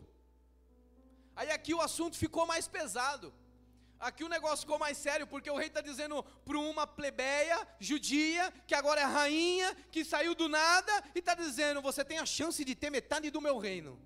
Aí 1.35 1.49
aqui 1.49 1.73
o 1.73 1.81
assunto 1.81 2.15
ficou 2.15 2.45
mais 2.45 2.67
pesado. 2.67 3.33
Aqui 4.07 4.23
o 4.23 4.29
negócio 4.29 4.65
ficou 4.65 4.77
mais 4.77 4.99
sério, 5.05 5.25
porque 5.25 5.49
o 5.49 5.57
rei 5.61 5.65
está 5.65 5.81
dizendo 5.81 6.21
para 6.45 6.59
uma 6.59 6.85
plebeia 6.85 7.57
judia, 7.79 8.53
que 8.67 8.75
agora 8.75 9.01
é 9.01 9.03
rainha, 9.03 9.75
que 9.91 10.05
saiu 10.05 10.35
do 10.35 10.47
nada, 10.47 10.93
e 11.15 11.19
está 11.19 11.33
dizendo: 11.33 11.81
Você 11.81 12.05
tem 12.05 12.19
a 12.19 12.25
chance 12.37 12.63
de 12.63 12.75
ter 12.75 12.91
metade 12.91 13.31
do 13.31 13.41
meu 13.41 13.57
reino. 13.57 13.99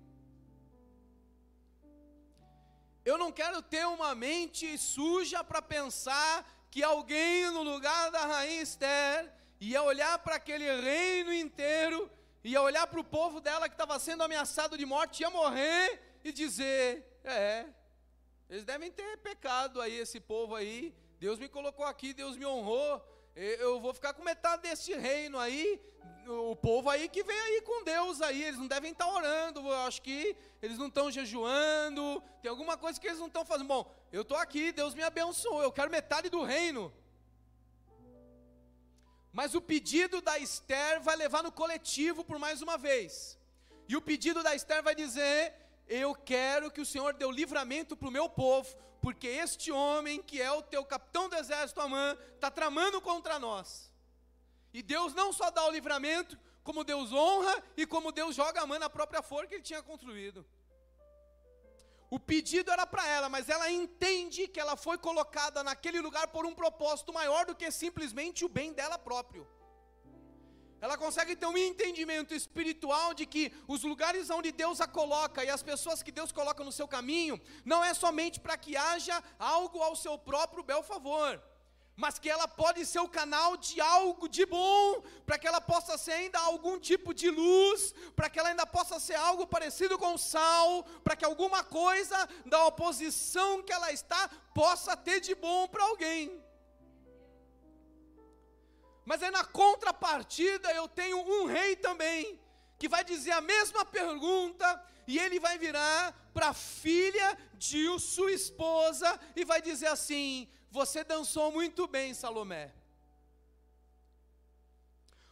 Eu 3.04 3.18
não 3.18 3.30
quero 3.30 3.60
ter 3.60 3.86
uma 3.86 4.14
mente 4.14 4.78
suja 4.78 5.44
para 5.44 5.60
pensar 5.60 6.32
que 6.70 6.82
alguém 6.82 7.50
no 7.50 7.62
lugar 7.62 8.10
da 8.10 8.24
rainha 8.24 8.62
Esther 8.62 9.43
ia 9.60 9.82
olhar 9.82 10.18
para 10.18 10.36
aquele 10.36 10.70
reino 10.80 11.32
inteiro, 11.32 12.10
ia 12.42 12.60
olhar 12.60 12.86
para 12.86 13.00
o 13.00 13.04
povo 13.04 13.40
dela 13.40 13.68
que 13.68 13.74
estava 13.74 13.98
sendo 13.98 14.22
ameaçado 14.22 14.76
de 14.76 14.84
morte, 14.84 15.22
ia 15.22 15.30
morrer 15.30 16.00
e 16.22 16.32
dizer: 16.32 17.04
É, 17.24 17.66
eles 18.48 18.64
devem 18.64 18.90
ter 18.90 19.18
pecado 19.18 19.80
aí, 19.80 19.96
esse 19.98 20.20
povo 20.20 20.54
aí. 20.54 20.94
Deus 21.18 21.38
me 21.38 21.48
colocou 21.48 21.84
aqui, 21.84 22.12
Deus 22.12 22.36
me 22.36 22.44
honrou. 22.44 23.02
Eu 23.34 23.80
vou 23.80 23.92
ficar 23.92 24.12
com 24.12 24.22
metade 24.22 24.62
desse 24.62 24.94
reino 24.94 25.38
aí. 25.38 25.80
O 26.26 26.56
povo 26.56 26.88
aí 26.88 27.08
que 27.08 27.22
vem 27.22 27.38
aí 27.38 27.60
com 27.62 27.84
Deus 27.84 28.22
aí, 28.22 28.44
eles 28.44 28.58
não 28.58 28.66
devem 28.66 28.92
estar 28.92 29.06
orando. 29.06 29.60
Eu 29.60 29.74
acho 29.80 30.00
que 30.02 30.36
eles 30.62 30.78
não 30.78 30.88
estão 30.88 31.10
jejuando. 31.10 32.22
Tem 32.42 32.50
alguma 32.50 32.76
coisa 32.76 33.00
que 33.00 33.06
eles 33.06 33.18
não 33.18 33.26
estão 33.26 33.44
fazendo. 33.44 33.68
Bom, 33.68 33.92
eu 34.12 34.22
estou 34.22 34.36
aqui, 34.36 34.72
Deus 34.72 34.94
me 34.94 35.02
abençoou. 35.02 35.62
Eu 35.62 35.72
quero 35.72 35.90
metade 35.90 36.28
do 36.28 36.42
reino. 36.42 36.92
Mas 39.34 39.52
o 39.52 39.60
pedido 39.60 40.20
da 40.22 40.38
Esther 40.38 41.02
vai 41.02 41.16
levar 41.16 41.42
no 41.42 41.50
coletivo 41.50 42.24
por 42.24 42.38
mais 42.38 42.62
uma 42.62 42.78
vez. 42.78 43.36
E 43.88 43.96
o 43.96 44.00
pedido 44.00 44.44
da 44.44 44.54
Esther 44.54 44.80
vai 44.80 44.94
dizer: 44.94 45.52
eu 45.88 46.14
quero 46.14 46.70
que 46.70 46.80
o 46.80 46.86
Senhor 46.86 47.12
dê 47.14 47.24
o 47.24 47.32
livramento 47.32 47.96
para 47.96 48.08
o 48.08 48.12
meu 48.12 48.28
povo, 48.28 48.72
porque 49.02 49.26
este 49.26 49.72
homem, 49.72 50.22
que 50.22 50.40
é 50.40 50.52
o 50.52 50.62
teu 50.62 50.84
capitão 50.84 51.28
do 51.28 51.34
exército 51.34 51.80
Amã, 51.80 52.16
está 52.36 52.48
tramando 52.48 53.00
contra 53.00 53.36
nós. 53.40 53.92
E 54.72 54.80
Deus 54.84 55.12
não 55.14 55.32
só 55.32 55.50
dá 55.50 55.66
o 55.66 55.70
livramento, 55.72 56.38
como 56.62 56.84
Deus 56.84 57.12
honra 57.12 57.60
e 57.76 57.84
como 57.84 58.12
Deus 58.12 58.36
joga 58.36 58.62
Amã 58.62 58.78
na 58.78 58.88
própria 58.88 59.20
forca 59.20 59.48
que 59.48 59.54
ele 59.56 59.62
tinha 59.62 59.82
construído. 59.82 60.46
O 62.14 62.18
pedido 62.20 62.70
era 62.70 62.86
para 62.86 63.04
ela, 63.08 63.28
mas 63.28 63.48
ela 63.48 63.68
entende 63.68 64.46
que 64.46 64.60
ela 64.60 64.76
foi 64.76 64.96
colocada 64.96 65.64
naquele 65.64 66.00
lugar 66.00 66.28
por 66.28 66.46
um 66.46 66.54
propósito 66.54 67.12
maior 67.12 67.44
do 67.44 67.56
que 67.56 67.68
simplesmente 67.72 68.44
o 68.44 68.48
bem 68.48 68.72
dela 68.72 68.96
próprio. 68.96 69.44
Ela 70.80 70.96
consegue 70.96 71.34
ter 71.34 71.46
um 71.46 71.58
entendimento 71.58 72.32
espiritual 72.32 73.14
de 73.14 73.26
que 73.26 73.52
os 73.66 73.82
lugares 73.82 74.30
onde 74.30 74.52
Deus 74.52 74.80
a 74.80 74.86
coloca 74.86 75.42
e 75.42 75.50
as 75.50 75.60
pessoas 75.60 76.04
que 76.04 76.12
Deus 76.12 76.30
coloca 76.30 76.62
no 76.62 76.70
seu 76.70 76.86
caminho, 76.86 77.40
não 77.64 77.82
é 77.82 77.92
somente 77.92 78.38
para 78.38 78.56
que 78.56 78.76
haja 78.76 79.20
algo 79.36 79.82
ao 79.82 79.96
seu 79.96 80.16
próprio 80.16 80.62
bel 80.62 80.84
favor, 80.84 81.42
mas 81.96 82.18
que 82.18 82.28
ela 82.28 82.48
pode 82.48 82.84
ser 82.84 82.98
o 82.98 83.08
canal 83.08 83.56
de 83.56 83.80
algo 83.80 84.28
de 84.28 84.44
bom, 84.44 85.02
para 85.24 85.38
que 85.38 85.46
ela 85.46 85.60
possa 85.60 85.96
ser 85.96 86.12
ainda 86.12 86.38
algum 86.40 86.78
tipo 86.78 87.14
de 87.14 87.30
luz, 87.30 87.94
para 88.16 88.28
que 88.28 88.38
ela 88.38 88.48
ainda 88.48 88.66
possa 88.66 88.98
ser 88.98 89.14
algo 89.14 89.46
parecido 89.46 89.96
com 89.96 90.18
sal, 90.18 90.84
para 91.04 91.14
que 91.14 91.24
alguma 91.24 91.62
coisa 91.62 92.28
da 92.44 92.66
oposição 92.66 93.62
que 93.62 93.72
ela 93.72 93.92
está 93.92 94.28
possa 94.52 94.96
ter 94.96 95.20
de 95.20 95.34
bom 95.34 95.68
para 95.68 95.84
alguém. 95.84 96.42
Mas 99.04 99.22
aí 99.22 99.30
na 99.30 99.44
contrapartida 99.44 100.72
eu 100.72 100.88
tenho 100.88 101.18
um 101.18 101.46
rei 101.46 101.76
também, 101.76 102.40
que 102.78 102.88
vai 102.88 103.04
dizer 103.04 103.32
a 103.32 103.40
mesma 103.40 103.84
pergunta, 103.84 104.66
e 105.06 105.18
ele 105.18 105.38
vai 105.38 105.58
virar 105.58 106.12
para 106.32 106.48
a 106.48 106.54
filha 106.54 107.38
de 107.54 107.86
sua 108.00 108.32
esposa 108.32 109.20
e 109.36 109.44
vai 109.44 109.60
dizer 109.60 109.88
assim: 109.88 110.48
Você 110.74 111.04
dançou 111.04 111.52
muito 111.52 111.86
bem, 111.86 112.12
Salomé. 112.12 112.72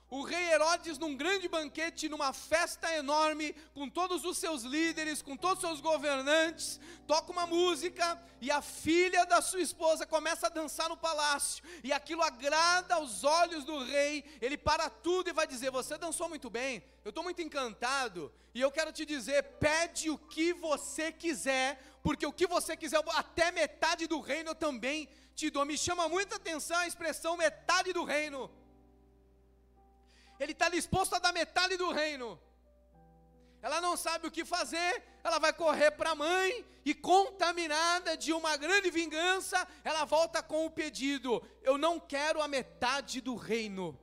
O 0.09 0.23
rei 0.23 0.53
Herodes, 0.53 0.99
num 0.99 1.17
grande 1.17 1.49
banquete, 1.49 2.09
numa 2.09 2.33
festa 2.33 2.95
enorme, 2.95 3.53
com 3.75 3.89
todos 3.89 4.25
os 4.25 4.39
seus 4.39 4.63
líderes, 4.63 5.21
com 5.21 5.37
todos 5.37 5.65
os 5.65 5.69
seus 5.69 5.81
governantes, 5.81 6.79
toca 7.09 7.33
uma 7.33 7.45
música 7.45 8.23
e 8.41 8.53
a 8.53 8.63
filha 8.63 9.25
da 9.27 9.43
sua 9.43 9.61
esposa 9.61 10.07
começa 10.07 10.47
a 10.47 10.51
dançar 10.51 10.89
no 10.89 10.97
palácio, 10.97 11.65
e 11.83 11.93
aquilo 11.93 12.23
agrada 12.23 12.95
aos 12.95 13.25
olhos 13.25 13.65
do 13.65 13.83
rei. 13.83 14.25
Ele 14.41 14.57
para 14.57 14.89
tudo 14.89 15.29
e 15.29 15.33
vai 15.33 15.47
dizer: 15.47 15.73
Você 15.73 15.99
dançou 15.99 16.29
muito 16.29 16.49
bem, 16.49 16.85
eu 17.05 17.09
estou 17.09 17.25
muito 17.25 17.43
encantado, 17.43 18.33
e 18.55 18.61
eu 18.61 18.71
quero 18.71 18.93
te 18.93 19.05
dizer: 19.05 19.43
pede 19.59 20.09
o 20.09 20.19
que 20.19 20.53
você 20.53 21.11
quiser, 21.11 21.83
porque 22.03 22.27
o 22.27 22.33
que 22.33 22.47
você 22.47 22.77
quiser, 22.77 23.03
até 23.15 23.51
metade 23.51 24.07
do 24.07 24.21
reino 24.21 24.51
eu 24.51 24.55
também 24.55 25.09
te 25.35 25.51
dou. 25.51 25.65
Me 25.65 25.77
chama 25.77 26.09
muita 26.09 26.37
atenção 26.37 26.79
a 26.79 26.87
expressão 26.87 27.37
metade 27.37 27.93
do 27.93 28.05
reino 28.05 28.51
ele 30.43 30.53
está 30.53 30.69
disposto 30.69 31.15
a 31.15 31.19
dar 31.19 31.33
metade 31.33 31.77
do 31.77 31.91
reino. 31.93 32.39
Ela 33.61 33.81
não 33.81 33.97
sabe 33.97 34.27
o 34.27 34.31
que 34.31 34.45
fazer, 34.45 35.03
ela 35.23 35.39
vai 35.39 35.53
correr 35.53 35.93
para 35.93 36.11
a 36.11 36.15
mãe 36.17 36.67
e, 36.85 36.93
contaminada 36.93 38.17
de 38.17 38.33
uma 38.33 38.57
grande 38.57 38.91
vingança, 38.91 39.67
ela 39.85 40.05
volta 40.05 40.43
com 40.43 40.67
o 40.67 40.71
pedido: 40.71 41.41
Eu 41.63 41.79
não 41.79 42.01
quero 42.01 42.43
a 42.43 42.49
metade 42.49 43.21
do 43.21 43.37
reino. 43.37 43.97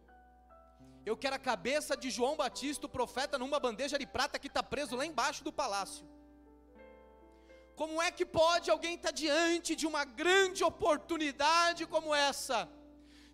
Eu 1.06 1.18
quero 1.18 1.36
a 1.36 1.40
cabeça 1.40 1.98
de 1.98 2.10
João 2.10 2.38
Batista, 2.38 2.86
o 2.86 2.90
profeta, 2.90 3.38
numa 3.38 3.60
bandeja 3.60 4.00
de 4.00 4.06
prata 4.06 4.40
que 4.40 4.48
está 4.48 4.64
preso 4.64 4.96
lá 4.96 5.06
embaixo 5.06 5.44
do 5.44 5.52
palácio. 5.52 6.08
Como 7.80 8.02
é 8.02 8.12
que 8.12 8.26
pode 8.26 8.70
alguém 8.70 8.96
estar 8.96 9.12
diante 9.12 9.74
de 9.74 9.88
uma 9.88 10.04
grande 10.04 10.66
oportunidade 10.66 11.86
como 11.86 12.14
essa? 12.14 12.68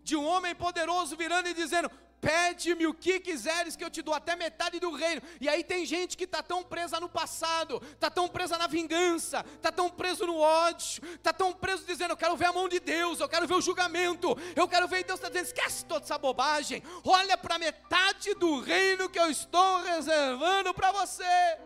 De 0.04 0.16
um 0.16 0.24
homem 0.24 0.54
poderoso 0.54 1.18
virando 1.18 1.50
e 1.50 1.54
dizendo: 1.56 1.90
Pede-me 2.22 2.86
o 2.86 2.94
que 2.94 3.20
quiseres 3.20 3.76
que 3.76 3.84
eu 3.84 3.90
te 3.90 4.04
dou, 4.04 4.14
até 4.14 4.36
metade 4.36 4.80
do 4.80 4.92
reino. 4.92 5.20
E 5.42 5.50
aí 5.50 5.64
tem 5.64 5.84
gente 5.84 6.16
que 6.16 6.26
está 6.26 6.44
tão 6.44 6.62
presa 6.62 7.00
no 7.00 7.10
passado, 7.10 7.82
está 7.94 8.12
tão 8.12 8.28
presa 8.28 8.56
na 8.56 8.68
vingança, 8.68 9.44
está 9.56 9.72
tão 9.72 9.90
preso 9.90 10.28
no 10.28 10.38
ódio, 10.38 11.04
está 11.16 11.34
tão 11.34 11.52
preso 11.52 11.84
dizendo: 11.84 12.12
Eu 12.12 12.18
quero 12.18 12.38
ver 12.38 12.46
a 12.46 12.54
mão 12.54 12.70
de 12.70 12.80
Deus, 12.80 13.20
eu 13.20 13.28
quero 13.28 13.48
ver 13.48 13.56
o 13.56 13.62
julgamento, 13.62 14.38
eu 14.56 14.68
quero 14.68 14.88
ver. 14.88 15.04
Deus 15.06 15.18
está 15.18 15.28
dizendo: 15.28 15.48
Esquece 15.48 15.86
toda 15.86 16.06
essa 16.06 16.20
bobagem, 16.20 16.84
olha 17.04 17.36
para 17.36 17.58
metade 17.58 18.36
do 18.36 18.60
reino 18.60 19.10
que 19.10 19.18
eu 19.20 19.32
estou 19.32 19.82
reservando 19.82 20.72
para 20.72 20.92
você. 20.92 21.58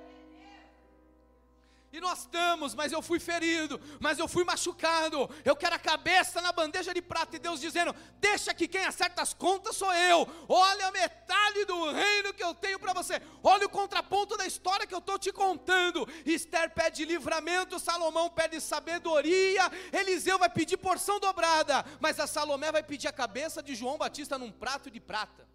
E 1.91 1.99
nós 1.99 2.19
estamos, 2.19 2.75
mas 2.75 2.91
eu 2.91 3.01
fui 3.01 3.19
ferido, 3.19 3.81
mas 3.99 4.19
eu 4.19 4.27
fui 4.27 4.43
machucado. 4.43 5.27
Eu 5.43 5.55
quero 5.55 5.73
a 5.73 5.79
cabeça 5.79 6.39
na 6.39 6.51
bandeja 6.51 6.93
de 6.93 7.01
prata. 7.01 7.35
E 7.35 7.39
Deus 7.39 7.59
dizendo: 7.59 7.95
Deixa 8.19 8.53
que 8.53 8.67
quem 8.67 8.85
acerta 8.85 9.23
as 9.23 9.33
contas 9.33 9.75
sou 9.75 9.91
eu. 9.93 10.27
Olha 10.47 10.87
a 10.87 10.91
metade 10.91 11.65
do 11.65 11.91
reino 11.91 12.33
que 12.33 12.43
eu 12.43 12.53
tenho 12.53 12.77
para 12.77 12.93
você. 12.93 13.19
Olha 13.41 13.65
o 13.65 13.69
contraponto 13.69 14.37
da 14.37 14.45
história 14.45 14.85
que 14.85 14.93
eu 14.93 14.99
estou 14.99 15.17
te 15.17 15.31
contando. 15.31 16.07
Esther 16.25 16.69
pede 16.75 17.05
livramento, 17.05 17.79
Salomão 17.79 18.29
pede 18.29 18.61
sabedoria, 18.61 19.63
Eliseu 19.91 20.37
vai 20.37 20.49
pedir 20.49 20.77
porção 20.77 21.19
dobrada. 21.19 21.83
Mas 21.99 22.19
a 22.19 22.27
Salomé 22.27 22.71
vai 22.71 22.83
pedir 22.83 23.07
a 23.07 23.13
cabeça 23.13 23.63
de 23.63 23.73
João 23.73 23.97
Batista 23.97 24.37
num 24.37 24.51
prato 24.51 24.91
de 24.91 24.99
prata. 24.99 25.49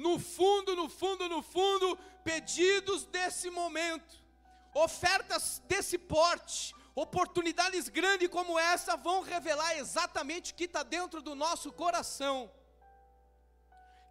no 0.00 0.18
fundo, 0.18 0.74
no 0.74 0.88
fundo, 0.88 1.28
no 1.28 1.42
fundo, 1.42 1.98
pedidos 2.24 3.04
desse 3.06 3.50
momento, 3.50 4.22
ofertas 4.74 5.62
desse 5.66 5.98
porte, 5.98 6.74
oportunidades 6.94 7.88
grandes 7.88 8.28
como 8.28 8.58
essa 8.58 8.96
vão 8.96 9.22
revelar 9.22 9.76
exatamente 9.78 10.52
o 10.52 10.54
que 10.54 10.64
está 10.64 10.82
dentro 10.82 11.22
do 11.22 11.34
nosso 11.34 11.72
coração. 11.72 12.50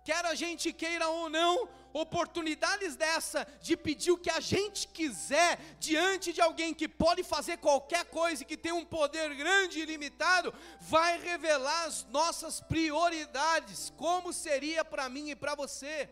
Quer 0.03 0.25
a 0.25 0.33
gente 0.33 0.73
queira 0.73 1.07
ou 1.07 1.29
não, 1.29 1.69
oportunidades 1.93 2.95
dessa 2.95 3.45
de 3.61 3.75
pedir 3.75 4.11
o 4.11 4.17
que 4.17 4.29
a 4.29 4.39
gente 4.39 4.87
quiser 4.87 5.59
diante 5.79 6.31
de 6.31 6.41
alguém 6.41 6.73
que 6.73 6.87
pode 6.87 7.23
fazer 7.23 7.57
qualquer 7.57 8.05
coisa 8.05 8.41
e 8.43 8.45
que 8.45 8.57
tem 8.57 8.71
um 8.71 8.85
poder 8.85 9.35
grande 9.35 9.79
e 9.79 9.83
ilimitado, 9.83 10.53
vai 10.79 11.19
revelar 11.19 11.85
as 11.85 12.05
nossas 12.05 12.61
prioridades, 12.61 13.91
como 13.97 14.31
seria 14.31 14.83
para 14.85 15.09
mim 15.09 15.29
e 15.29 15.35
para 15.35 15.53
você. 15.53 16.09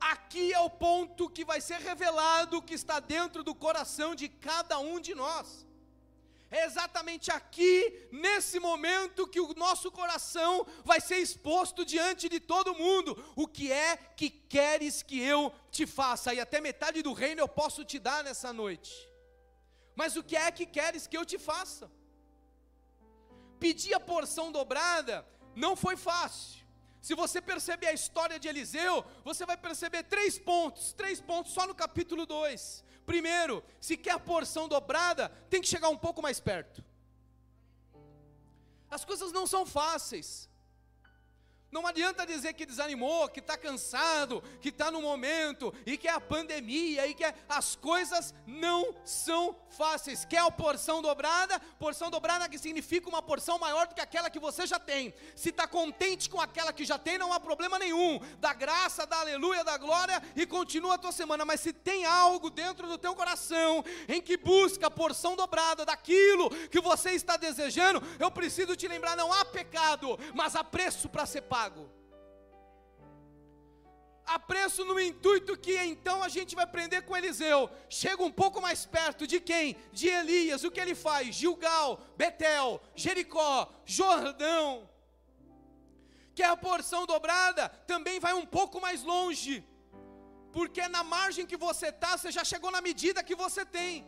Aqui 0.00 0.52
é 0.52 0.60
o 0.60 0.70
ponto 0.70 1.28
que 1.28 1.44
vai 1.44 1.60
ser 1.60 1.80
revelado 1.80 2.62
que 2.62 2.74
está 2.74 3.00
dentro 3.00 3.42
do 3.42 3.54
coração 3.54 4.14
de 4.14 4.28
cada 4.28 4.78
um 4.78 5.00
de 5.00 5.14
nós. 5.14 5.66
É 6.50 6.64
exatamente 6.64 7.30
aqui, 7.30 8.08
nesse 8.10 8.58
momento, 8.58 9.26
que 9.26 9.38
o 9.38 9.52
nosso 9.54 9.90
coração 9.92 10.66
vai 10.82 10.98
ser 10.98 11.18
exposto 11.18 11.84
diante 11.84 12.26
de 12.28 12.40
todo 12.40 12.74
mundo. 12.74 13.22
O 13.36 13.46
que 13.46 13.70
é 13.70 13.96
que 13.96 14.30
queres 14.30 15.02
que 15.02 15.20
eu 15.20 15.52
te 15.70 15.86
faça? 15.86 16.32
E 16.32 16.40
até 16.40 16.58
metade 16.60 17.02
do 17.02 17.12
reino 17.12 17.42
eu 17.42 17.48
posso 17.48 17.84
te 17.84 17.98
dar 17.98 18.24
nessa 18.24 18.50
noite. 18.50 18.92
Mas 19.94 20.16
o 20.16 20.22
que 20.22 20.36
é 20.36 20.50
que 20.50 20.64
queres 20.64 21.06
que 21.06 21.18
eu 21.18 21.26
te 21.26 21.38
faça? 21.38 21.90
Pedir 23.60 23.92
a 23.92 24.00
porção 24.00 24.50
dobrada 24.50 25.26
não 25.54 25.76
foi 25.76 25.96
fácil. 25.96 26.57
Se 27.00 27.14
você 27.14 27.40
perceber 27.40 27.88
a 27.88 27.92
história 27.92 28.38
de 28.38 28.48
Eliseu, 28.48 29.04
você 29.24 29.46
vai 29.46 29.56
perceber 29.56 30.02
três 30.04 30.38
pontos, 30.38 30.92
três 30.92 31.20
pontos 31.20 31.52
só 31.52 31.66
no 31.66 31.74
capítulo 31.74 32.26
2. 32.26 32.84
Primeiro, 33.06 33.64
se 33.80 33.96
quer 33.96 34.12
a 34.12 34.18
porção 34.18 34.68
dobrada, 34.68 35.30
tem 35.48 35.60
que 35.60 35.68
chegar 35.68 35.88
um 35.88 35.96
pouco 35.96 36.20
mais 36.20 36.40
perto. 36.40 36.84
As 38.90 39.04
coisas 39.04 39.32
não 39.32 39.46
são 39.46 39.64
fáceis. 39.64 40.48
Não 41.70 41.86
adianta 41.86 42.24
dizer 42.24 42.54
que 42.54 42.64
desanimou, 42.64 43.28
que 43.28 43.40
está 43.40 43.56
cansado, 43.56 44.42
que 44.60 44.70
está 44.70 44.90
no 44.90 45.02
momento, 45.02 45.72
e 45.84 45.98
que 45.98 46.08
é 46.08 46.12
a 46.12 46.20
pandemia, 46.20 47.06
e 47.06 47.12
que 47.12 47.22
é... 47.22 47.34
as 47.46 47.76
coisas 47.76 48.34
não 48.46 48.94
são 49.04 49.54
fáceis. 49.68 50.24
Quer 50.24 50.38
a 50.38 50.50
porção 50.50 51.02
dobrada? 51.02 51.60
Porção 51.78 52.10
dobrada 52.10 52.48
que 52.48 52.58
significa 52.58 53.08
uma 53.08 53.20
porção 53.20 53.58
maior 53.58 53.86
do 53.86 53.94
que 53.94 54.00
aquela 54.00 54.30
que 54.30 54.38
você 54.38 54.66
já 54.66 54.78
tem. 54.78 55.12
Se 55.36 55.50
está 55.50 55.66
contente 55.66 56.30
com 56.30 56.40
aquela 56.40 56.72
que 56.72 56.86
já 56.86 56.98
tem, 56.98 57.18
não 57.18 57.34
há 57.34 57.38
problema 57.38 57.78
nenhum. 57.78 58.18
Da 58.38 58.54
graça, 58.54 59.06
da 59.06 59.20
aleluia, 59.20 59.62
da 59.62 59.76
glória, 59.76 60.22
e 60.34 60.46
continua 60.46 60.94
a 60.94 60.98
tua 60.98 61.12
semana. 61.12 61.44
Mas 61.44 61.60
se 61.60 61.72
tem 61.72 62.06
algo 62.06 62.48
dentro 62.48 62.88
do 62.88 62.96
teu 62.96 63.14
coração 63.14 63.84
em 64.08 64.22
que 64.22 64.38
busca 64.38 64.86
a 64.86 64.90
porção 64.90 65.36
dobrada 65.36 65.84
daquilo 65.84 66.48
que 66.68 66.80
você 66.80 67.10
está 67.10 67.36
desejando, 67.36 68.02
eu 68.18 68.30
preciso 68.30 68.74
te 68.74 68.88
lembrar: 68.88 69.16
não 69.16 69.30
há 69.30 69.44
pecado, 69.44 70.18
mas 70.34 70.56
há 70.56 70.64
preço 70.64 71.10
para 71.10 71.26
ser 71.26 71.42
pago. 71.58 71.84
A 74.34 74.38
no 74.88 75.00
intuito 75.00 75.56
que 75.64 75.74
então 75.92 76.22
a 76.22 76.28
gente 76.28 76.54
vai 76.54 76.64
aprender 76.64 77.00
com 77.02 77.16
Eliseu. 77.16 77.60
Chega 77.88 78.22
um 78.22 78.34
pouco 78.42 78.60
mais 78.66 78.80
perto 78.96 79.26
de 79.32 79.38
quem? 79.40 79.76
De 79.90 80.06
Elias. 80.20 80.64
O 80.64 80.70
que 80.70 80.82
ele 80.84 80.94
faz? 80.94 81.34
Gilgal, 81.34 81.88
Betel, 82.20 82.80
Jericó, 82.94 83.54
Jordão. 83.84 84.88
Que 86.36 86.42
a 86.42 86.56
porção 86.56 87.02
dobrada, 87.06 87.64
também 87.92 88.20
vai 88.20 88.34
um 88.34 88.46
pouco 88.58 88.80
mais 88.86 89.02
longe. 89.12 89.54
Porque 90.52 90.86
na 90.96 91.02
margem 91.16 91.46
que 91.50 91.56
você 91.56 91.88
está, 91.88 92.12
você 92.16 92.30
já 92.38 92.44
chegou 92.52 92.70
na 92.70 92.82
medida 92.88 93.26
que 93.28 93.34
você 93.44 93.64
tem. 93.78 94.06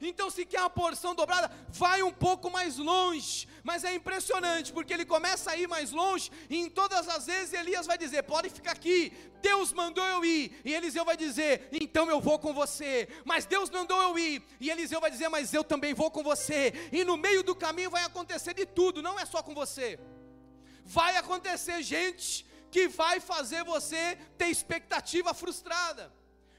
Então, 0.00 0.28
se 0.28 0.44
quer 0.44 0.60
a 0.60 0.68
porção 0.68 1.14
dobrada, 1.14 1.50
vai 1.68 2.02
um 2.02 2.12
pouco 2.12 2.50
mais 2.50 2.76
longe. 2.76 3.48
Mas 3.62 3.84
é 3.84 3.94
impressionante, 3.94 4.72
porque 4.72 4.92
ele 4.92 5.04
começa 5.04 5.50
a 5.50 5.56
ir 5.56 5.66
mais 5.66 5.90
longe, 5.90 6.30
e 6.50 6.58
em 6.58 6.68
todas 6.68 7.08
as 7.08 7.26
vezes 7.26 7.54
Elias 7.54 7.86
vai 7.86 7.96
dizer: 7.96 8.22
pode 8.24 8.50
ficar 8.50 8.72
aqui, 8.72 9.12
Deus 9.40 9.72
mandou 9.72 10.04
eu 10.04 10.24
ir. 10.24 10.60
E 10.64 10.74
Eliseu 10.74 11.04
vai 11.04 11.16
dizer: 11.16 11.68
então 11.72 12.08
eu 12.10 12.20
vou 12.20 12.38
com 12.38 12.52
você. 12.52 13.08
Mas 13.24 13.46
Deus 13.46 13.70
mandou 13.70 14.00
eu 14.02 14.18
ir. 14.18 14.42
E 14.60 14.70
Eliseu 14.70 15.00
vai 15.00 15.10
dizer: 15.10 15.28
mas 15.28 15.54
eu 15.54 15.64
também 15.64 15.94
vou 15.94 16.10
com 16.10 16.22
você. 16.22 16.72
E 16.92 17.04
no 17.04 17.16
meio 17.16 17.42
do 17.42 17.54
caminho 17.54 17.90
vai 17.90 18.04
acontecer 18.04 18.54
de 18.54 18.66
tudo, 18.66 19.02
não 19.02 19.18
é 19.18 19.24
só 19.24 19.42
com 19.42 19.54
você. 19.54 19.98
Vai 20.84 21.16
acontecer 21.16 21.82
gente 21.82 22.46
que 22.70 22.88
vai 22.88 23.20
fazer 23.20 23.62
você 23.64 24.18
ter 24.36 24.48
expectativa 24.48 25.32
frustrada, 25.32 26.12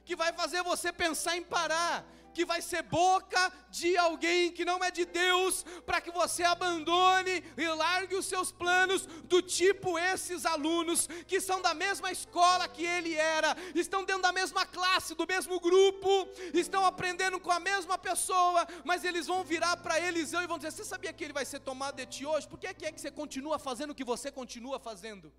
que 0.05 0.15
vai 0.15 0.31
fazer 0.31 0.63
você 0.63 0.91
pensar 0.91 1.35
em 1.35 1.43
parar, 1.43 2.05
que 2.35 2.45
vai 2.45 2.61
ser 2.61 2.83
boca 2.83 3.41
de 3.69 3.97
alguém 3.97 4.51
que 4.51 4.65
não 4.65 4.83
é 4.83 4.91
de 4.91 5.05
Deus, 5.05 5.63
para 5.85 6.01
que 6.01 6.11
você 6.11 6.43
abandone 6.43 7.43
e 7.57 7.67
largue 7.67 8.15
os 8.15 8.25
seus 8.25 8.51
planos, 8.51 9.05
do 9.23 9.41
tipo 9.41 9.97
esses 9.97 10.45
alunos 10.45 11.07
que 11.25 11.39
são 11.39 11.61
da 11.61 11.73
mesma 11.73 12.11
escola 12.11 12.67
que 12.67 12.85
ele 12.85 13.13
era, 13.15 13.55
estão 13.73 14.03
dentro 14.03 14.21
da 14.21 14.33
mesma 14.33 14.65
classe, 14.65 15.15
do 15.15 15.25
mesmo 15.25 15.59
grupo, 15.59 16.09
estão 16.53 16.85
aprendendo 16.85 17.39
com 17.39 17.51
a 17.51 17.59
mesma 17.59 17.97
pessoa, 17.97 18.67
mas 18.83 19.05
eles 19.05 19.27
vão 19.27 19.43
virar 19.43 19.77
para 19.77 19.99
Eliseu 19.99 20.41
e 20.41 20.47
vão 20.47 20.57
dizer: 20.57 20.71
Você 20.71 20.83
sabia 20.83 21.13
que 21.13 21.23
ele 21.23 21.33
vai 21.33 21.45
ser 21.45 21.61
tomado 21.61 21.95
de 21.95 22.05
ti 22.05 22.25
hoje? 22.25 22.47
Por 22.47 22.59
que 22.59 22.67
é 22.67 22.73
que, 22.73 22.85
é 22.85 22.91
você 22.91 23.09
continua 23.09 23.57
fazendo 23.57 23.91
o 23.91 23.95
que 23.95 24.03
você 24.03 24.29
continua 24.31 24.77
fazendo? 24.79 25.31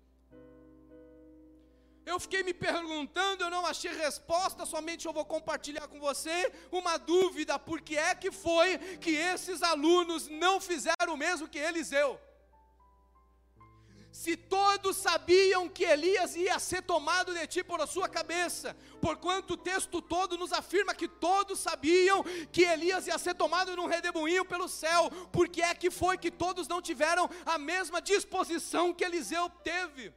Eu 2.11 2.21
fiquei 2.21 2.41
me 2.41 2.53
perguntando, 2.53 3.43
eu 3.43 3.49
não 3.49 3.65
achei 3.65 3.91
resposta, 3.91 4.65
somente 4.65 5.05
eu 5.05 5.11
vou 5.11 5.25
compartilhar 5.25 5.89
com 5.89 5.99
você 5.99 6.53
uma 6.71 6.95
dúvida: 6.95 7.59
por 7.59 7.81
que 7.81 7.97
é 7.97 8.15
que 8.15 8.31
foi 8.31 8.77
que 9.05 9.11
esses 9.11 9.61
alunos 9.61 10.29
não 10.29 10.61
fizeram 10.61 11.15
o 11.15 11.17
mesmo 11.17 11.49
que 11.49 11.59
Eliseu? 11.59 12.17
Se 14.09 14.37
todos 14.37 14.95
sabiam 14.95 15.67
que 15.67 15.83
Elias 15.83 16.37
ia 16.37 16.57
ser 16.59 16.81
tomado 16.81 17.33
de 17.33 17.45
ti 17.45 17.61
por 17.61 17.81
a 17.81 17.85
sua 17.85 18.07
cabeça, 18.07 18.73
porquanto 19.01 19.55
o 19.55 19.57
texto 19.57 20.01
todo 20.01 20.37
nos 20.37 20.53
afirma 20.53 20.95
que 20.95 21.09
todos 21.09 21.59
sabiam 21.59 22.23
que 22.53 22.63
Elias 22.63 23.05
ia 23.07 23.17
ser 23.17 23.35
tomado 23.35 23.75
num 23.75 23.85
redemoinho 23.85 24.45
pelo 24.45 24.69
céu, 24.69 25.11
por 25.29 25.49
que 25.49 25.61
é 25.61 25.75
que 25.75 25.91
foi 25.91 26.17
que 26.17 26.31
todos 26.31 26.69
não 26.69 26.81
tiveram 26.81 27.29
a 27.45 27.57
mesma 27.57 28.01
disposição 28.01 28.93
que 28.93 29.03
Eliseu 29.03 29.49
teve? 29.61 30.13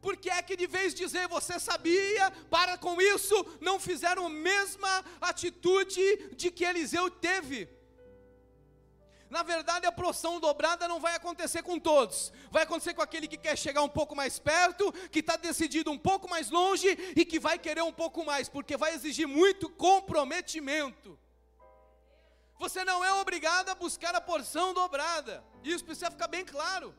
Porque 0.00 0.30
é 0.30 0.40
que 0.42 0.56
de 0.56 0.66
vez 0.66 0.94
dizer 0.94 1.26
você 1.28 1.58
sabia, 1.58 2.30
para 2.48 2.78
com 2.78 3.00
isso, 3.00 3.34
não 3.60 3.80
fizeram 3.80 4.26
a 4.26 4.30
mesma 4.30 5.04
atitude 5.20 6.34
de 6.34 6.50
que 6.50 6.64
Eliseu 6.64 7.10
teve? 7.10 7.68
Na 9.28 9.42
verdade, 9.42 9.86
a 9.86 9.92
porção 9.92 10.40
dobrada 10.40 10.88
não 10.88 11.00
vai 11.00 11.14
acontecer 11.14 11.62
com 11.62 11.78
todos. 11.78 12.32
Vai 12.50 12.62
acontecer 12.62 12.94
com 12.94 13.02
aquele 13.02 13.28
que 13.28 13.36
quer 13.36 13.58
chegar 13.58 13.82
um 13.82 13.88
pouco 13.88 14.16
mais 14.16 14.38
perto, 14.38 14.90
que 15.10 15.18
está 15.18 15.36
decidido 15.36 15.90
um 15.90 15.98
pouco 15.98 16.28
mais 16.30 16.50
longe 16.50 16.88
e 17.14 17.24
que 17.24 17.38
vai 17.38 17.58
querer 17.58 17.82
um 17.82 17.92
pouco 17.92 18.24
mais, 18.24 18.48
porque 18.48 18.76
vai 18.76 18.94
exigir 18.94 19.28
muito 19.28 19.68
comprometimento. 19.68 21.18
Você 22.58 22.84
não 22.84 23.04
é 23.04 23.12
obrigado 23.12 23.68
a 23.68 23.74
buscar 23.74 24.14
a 24.14 24.20
porção 24.20 24.72
dobrada. 24.72 25.44
Isso 25.62 25.84
precisa 25.84 26.10
ficar 26.10 26.26
bem 26.26 26.44
claro. 26.44 26.94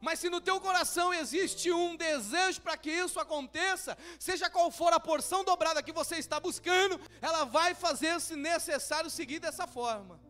Mas 0.00 0.20
se 0.20 0.30
no 0.30 0.40
teu 0.40 0.60
coração 0.60 1.12
existe 1.12 1.72
um 1.72 1.96
desejo 1.96 2.60
para 2.60 2.76
que 2.76 2.90
isso 2.90 3.18
aconteça, 3.18 3.98
seja 4.18 4.48
qual 4.48 4.70
for 4.70 4.92
a 4.92 5.00
porção 5.00 5.42
dobrada 5.42 5.82
que 5.82 5.92
você 5.92 6.16
está 6.16 6.38
buscando, 6.38 7.00
ela 7.20 7.44
vai 7.44 7.74
fazer 7.74 8.20
se 8.20 8.36
necessário 8.36 9.10
seguir 9.10 9.40
dessa 9.40 9.66
forma. 9.66 10.20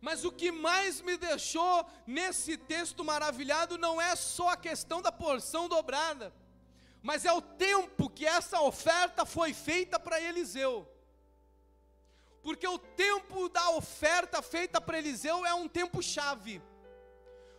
Mas 0.00 0.24
o 0.24 0.32
que 0.32 0.50
mais 0.50 1.00
me 1.00 1.16
deixou 1.16 1.84
nesse 2.06 2.56
texto 2.56 3.04
maravilhado 3.04 3.76
não 3.76 4.00
é 4.00 4.14
só 4.16 4.50
a 4.50 4.56
questão 4.56 5.02
da 5.02 5.12
porção 5.12 5.68
dobrada, 5.68 6.32
mas 7.02 7.24
é 7.24 7.32
o 7.32 7.42
tempo 7.42 8.08
que 8.08 8.24
essa 8.24 8.60
oferta 8.60 9.26
foi 9.26 9.52
feita 9.52 9.98
para 9.98 10.20
Eliseu. 10.20 10.88
Porque 12.42 12.66
o 12.66 12.78
tempo 12.78 13.48
da 13.48 13.70
oferta 13.70 14.40
feita 14.40 14.80
para 14.80 14.98
Eliseu 14.98 15.44
é 15.44 15.52
um 15.52 15.68
tempo 15.68 16.02
chave. 16.02 16.62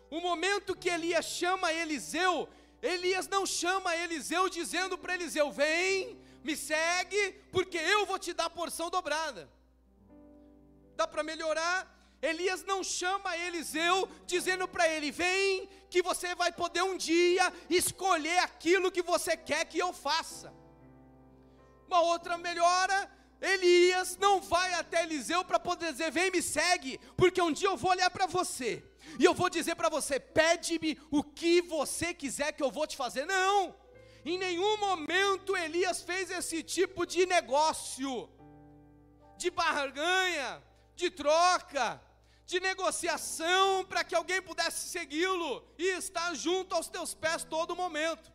O 0.09 0.21
momento 0.21 0.75
que 0.75 0.89
Elias 0.89 1.25
chama 1.25 1.71
Eliseu, 1.73 2.47
Elias 2.81 3.27
não 3.27 3.45
chama 3.45 3.95
Eliseu 3.95 4.49
dizendo 4.49 4.97
para 4.97 5.15
Eliseu: 5.15 5.51
Vem, 5.51 6.17
me 6.43 6.55
segue, 6.55 7.33
porque 7.51 7.77
eu 7.77 8.05
vou 8.05 8.17
te 8.17 8.33
dar 8.33 8.49
porção 8.49 8.89
dobrada. 8.89 9.49
Dá 10.95 11.05
para 11.07 11.23
melhorar? 11.23 11.93
Elias 12.21 12.63
não 12.63 12.83
chama 12.83 13.37
Eliseu 13.37 14.09
dizendo 14.25 14.67
para 14.67 14.87
ele: 14.87 15.11
Vem, 15.11 15.67
que 15.89 16.01
você 16.01 16.33
vai 16.35 16.51
poder 16.53 16.83
um 16.83 16.95
dia 16.95 17.51
escolher 17.69 18.39
aquilo 18.39 18.91
que 18.91 19.01
você 19.01 19.35
quer 19.35 19.65
que 19.65 19.77
eu 19.77 19.91
faça. 19.91 20.53
Uma 21.85 22.01
outra 22.01 22.37
melhora, 22.37 23.11
Elias 23.41 24.15
não 24.17 24.39
vai 24.39 24.73
até 24.75 25.03
Eliseu 25.03 25.43
para 25.43 25.59
poder 25.59 25.91
dizer: 25.91 26.11
Vem, 26.11 26.31
me 26.31 26.41
segue, 26.41 26.97
porque 27.17 27.41
um 27.41 27.51
dia 27.51 27.67
eu 27.67 27.75
vou 27.75 27.91
olhar 27.91 28.09
para 28.09 28.25
você 28.25 28.83
e 29.19 29.23
eu 29.25 29.33
vou 29.33 29.49
dizer 29.49 29.75
para 29.75 29.89
você: 29.89 30.19
pede-me 30.19 30.99
o 31.11 31.23
que 31.23 31.61
você 31.61 32.13
quiser 32.13 32.51
que 32.51 32.63
eu 32.63 32.71
vou 32.71 32.85
te 32.85 32.97
fazer. 32.97 33.25
Não, 33.25 33.75
em 34.25 34.37
nenhum 34.37 34.77
momento 34.77 35.55
Elias 35.55 36.01
fez 36.01 36.29
esse 36.29 36.61
tipo 36.61 37.05
de 37.05 37.25
negócio, 37.25 38.29
de 39.37 39.49
barganha, 39.49 40.61
de 40.95 41.09
troca, 41.09 42.01
de 42.45 42.59
negociação 42.59 43.85
para 43.85 44.03
que 44.03 44.15
alguém 44.15 44.41
pudesse 44.41 44.89
segui-lo 44.89 45.63
e 45.77 45.85
estar 45.97 46.33
junto 46.33 46.73
aos 46.75 46.87
teus 46.87 47.13
pés 47.13 47.43
todo 47.43 47.75
momento. 47.75 48.31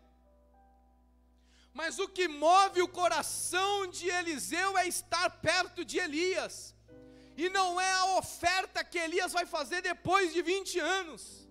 Mas 1.72 1.98
o 1.98 2.06
que 2.06 2.28
move 2.28 2.82
o 2.82 2.88
coração 2.88 3.86
de 3.86 4.08
Eliseu 4.08 4.76
é 4.76 4.86
estar 4.86 5.28
perto 5.40 5.84
de 5.84 5.98
Elias 5.98 6.74
e 7.36 7.48
não 7.48 7.80
é 7.80 7.92
a 7.92 8.16
oferta 8.16 8.84
que 8.84 8.98
Elias 8.98 9.32
vai 9.32 9.46
fazer 9.46 9.80
depois 9.82 10.32
de 10.32 10.42
20 10.42 10.78
anos. 10.78 11.48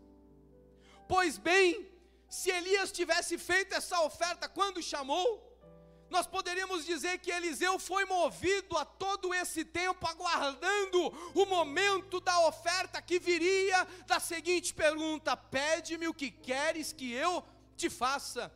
Pois 1.07 1.37
bem, 1.37 1.89
se 2.29 2.49
Elias 2.49 2.91
tivesse 2.91 3.37
feito 3.37 3.73
essa 3.73 3.99
oferta 4.01 4.47
quando 4.47 4.81
chamou, 4.81 5.51
nós 6.09 6.27
poderíamos 6.27 6.85
dizer 6.85 7.19
que 7.19 7.31
Eliseu 7.31 7.79
foi 7.79 8.03
movido 8.03 8.77
a 8.77 8.83
todo 8.83 9.33
esse 9.33 9.63
tempo, 9.63 10.05
aguardando 10.05 11.07
o 11.33 11.45
momento 11.45 12.19
da 12.19 12.47
oferta 12.47 13.01
que 13.01 13.17
viria, 13.17 13.87
da 14.05 14.19
seguinte 14.19 14.73
pergunta: 14.73 15.37
Pede-me 15.37 16.09
o 16.09 16.13
que 16.13 16.29
queres 16.29 16.91
que 16.91 17.13
eu 17.13 17.43
te 17.77 17.89
faça. 17.89 18.53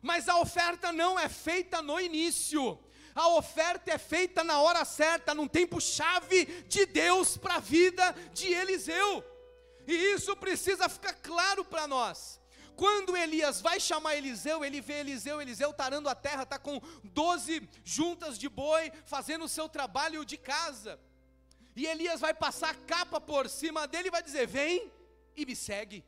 Mas 0.00 0.28
a 0.28 0.38
oferta 0.38 0.90
não 0.90 1.18
é 1.18 1.28
feita 1.28 1.82
no 1.82 2.00
início, 2.00 2.78
a 3.18 3.28
oferta 3.36 3.90
é 3.90 3.98
feita 3.98 4.44
na 4.44 4.60
hora 4.60 4.84
certa, 4.84 5.34
num 5.34 5.48
tempo-chave 5.48 6.44
de 6.68 6.86
Deus 6.86 7.36
para 7.36 7.56
a 7.56 7.60
vida 7.60 8.14
de 8.32 8.46
Eliseu, 8.52 9.24
e 9.86 9.94
isso 10.14 10.36
precisa 10.36 10.88
ficar 10.88 11.14
claro 11.14 11.64
para 11.64 11.88
nós. 11.88 12.38
Quando 12.76 13.16
Elias 13.16 13.60
vai 13.60 13.80
chamar 13.80 14.14
Eliseu, 14.14 14.64
ele 14.64 14.80
vê 14.80 15.00
Eliseu, 15.00 15.42
Eliseu 15.42 15.72
tarando 15.72 16.08
a 16.08 16.14
terra, 16.14 16.44
está 16.44 16.60
com 16.60 16.80
12 17.02 17.68
juntas 17.82 18.38
de 18.38 18.48
boi, 18.48 18.92
fazendo 19.04 19.46
o 19.46 19.48
seu 19.48 19.68
trabalho 19.68 20.24
de 20.24 20.36
casa. 20.36 21.00
E 21.74 21.86
Elias 21.86 22.20
vai 22.20 22.32
passar 22.32 22.70
a 22.70 22.74
capa 22.74 23.20
por 23.20 23.48
cima 23.48 23.88
dele 23.88 24.08
e 24.08 24.12
vai 24.12 24.22
dizer: 24.22 24.46
Vem 24.46 24.92
e 25.36 25.44
me 25.44 25.56
segue. 25.56 26.04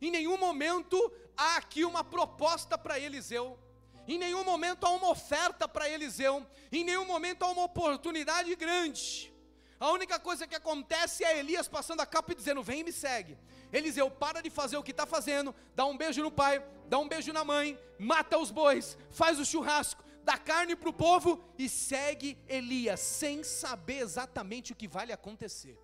Em 0.00 0.12
nenhum 0.12 0.38
momento 0.38 0.96
há 1.36 1.56
aqui 1.56 1.84
uma 1.84 2.04
proposta 2.04 2.78
para 2.78 3.00
Eliseu. 3.00 3.58
Em 4.08 4.18
nenhum 4.18 4.44
momento 4.44 4.84
há 4.84 4.90
uma 4.90 5.10
oferta 5.10 5.68
para 5.68 5.88
Eliseu. 5.88 6.46
Em 6.70 6.84
nenhum 6.84 7.04
momento 7.04 7.42
há 7.42 7.48
uma 7.48 7.64
oportunidade 7.64 8.54
grande. 8.54 9.32
A 9.78 9.90
única 9.90 10.18
coisa 10.18 10.46
que 10.46 10.54
acontece 10.54 11.24
é 11.24 11.38
Elias 11.38 11.68
passando 11.68 12.00
a 12.00 12.06
capa 12.06 12.32
e 12.32 12.34
dizendo: 12.34 12.62
Vem 12.62 12.80
e 12.80 12.84
me 12.84 12.92
segue. 12.92 13.36
Eliseu 13.72 14.10
para 14.10 14.40
de 14.40 14.48
fazer 14.48 14.76
o 14.76 14.82
que 14.82 14.90
está 14.90 15.04
fazendo, 15.04 15.54
dá 15.74 15.84
um 15.84 15.96
beijo 15.96 16.22
no 16.22 16.30
pai, 16.30 16.64
dá 16.86 16.98
um 16.98 17.08
beijo 17.08 17.32
na 17.32 17.44
mãe, 17.44 17.78
mata 17.98 18.38
os 18.38 18.50
bois, 18.50 18.96
faz 19.10 19.38
o 19.40 19.44
churrasco, 19.44 20.04
dá 20.22 20.38
carne 20.38 20.76
para 20.76 20.88
o 20.88 20.92
povo 20.92 21.44
e 21.58 21.68
segue 21.68 22.38
Elias, 22.48 23.00
sem 23.00 23.42
saber 23.42 23.98
exatamente 23.98 24.72
o 24.72 24.76
que 24.76 24.88
vai 24.88 25.06
lhe 25.06 25.12
acontecer, 25.12 25.78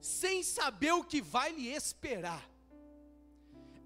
sem 0.00 0.42
saber 0.42 0.92
o 0.92 1.04
que 1.04 1.22
vai 1.22 1.52
lhe 1.52 1.68
esperar. 1.68 2.57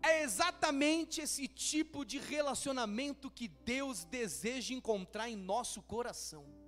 É 0.02 0.22
exatamente 0.22 1.20
esse 1.20 1.46
tipo 1.46 2.04
de 2.04 2.18
relacionamento 2.18 3.30
que 3.30 3.46
Deus 3.46 4.04
deseja 4.04 4.74
encontrar 4.74 5.30
em 5.30 5.36
nosso 5.36 5.80
coração. 5.82 6.61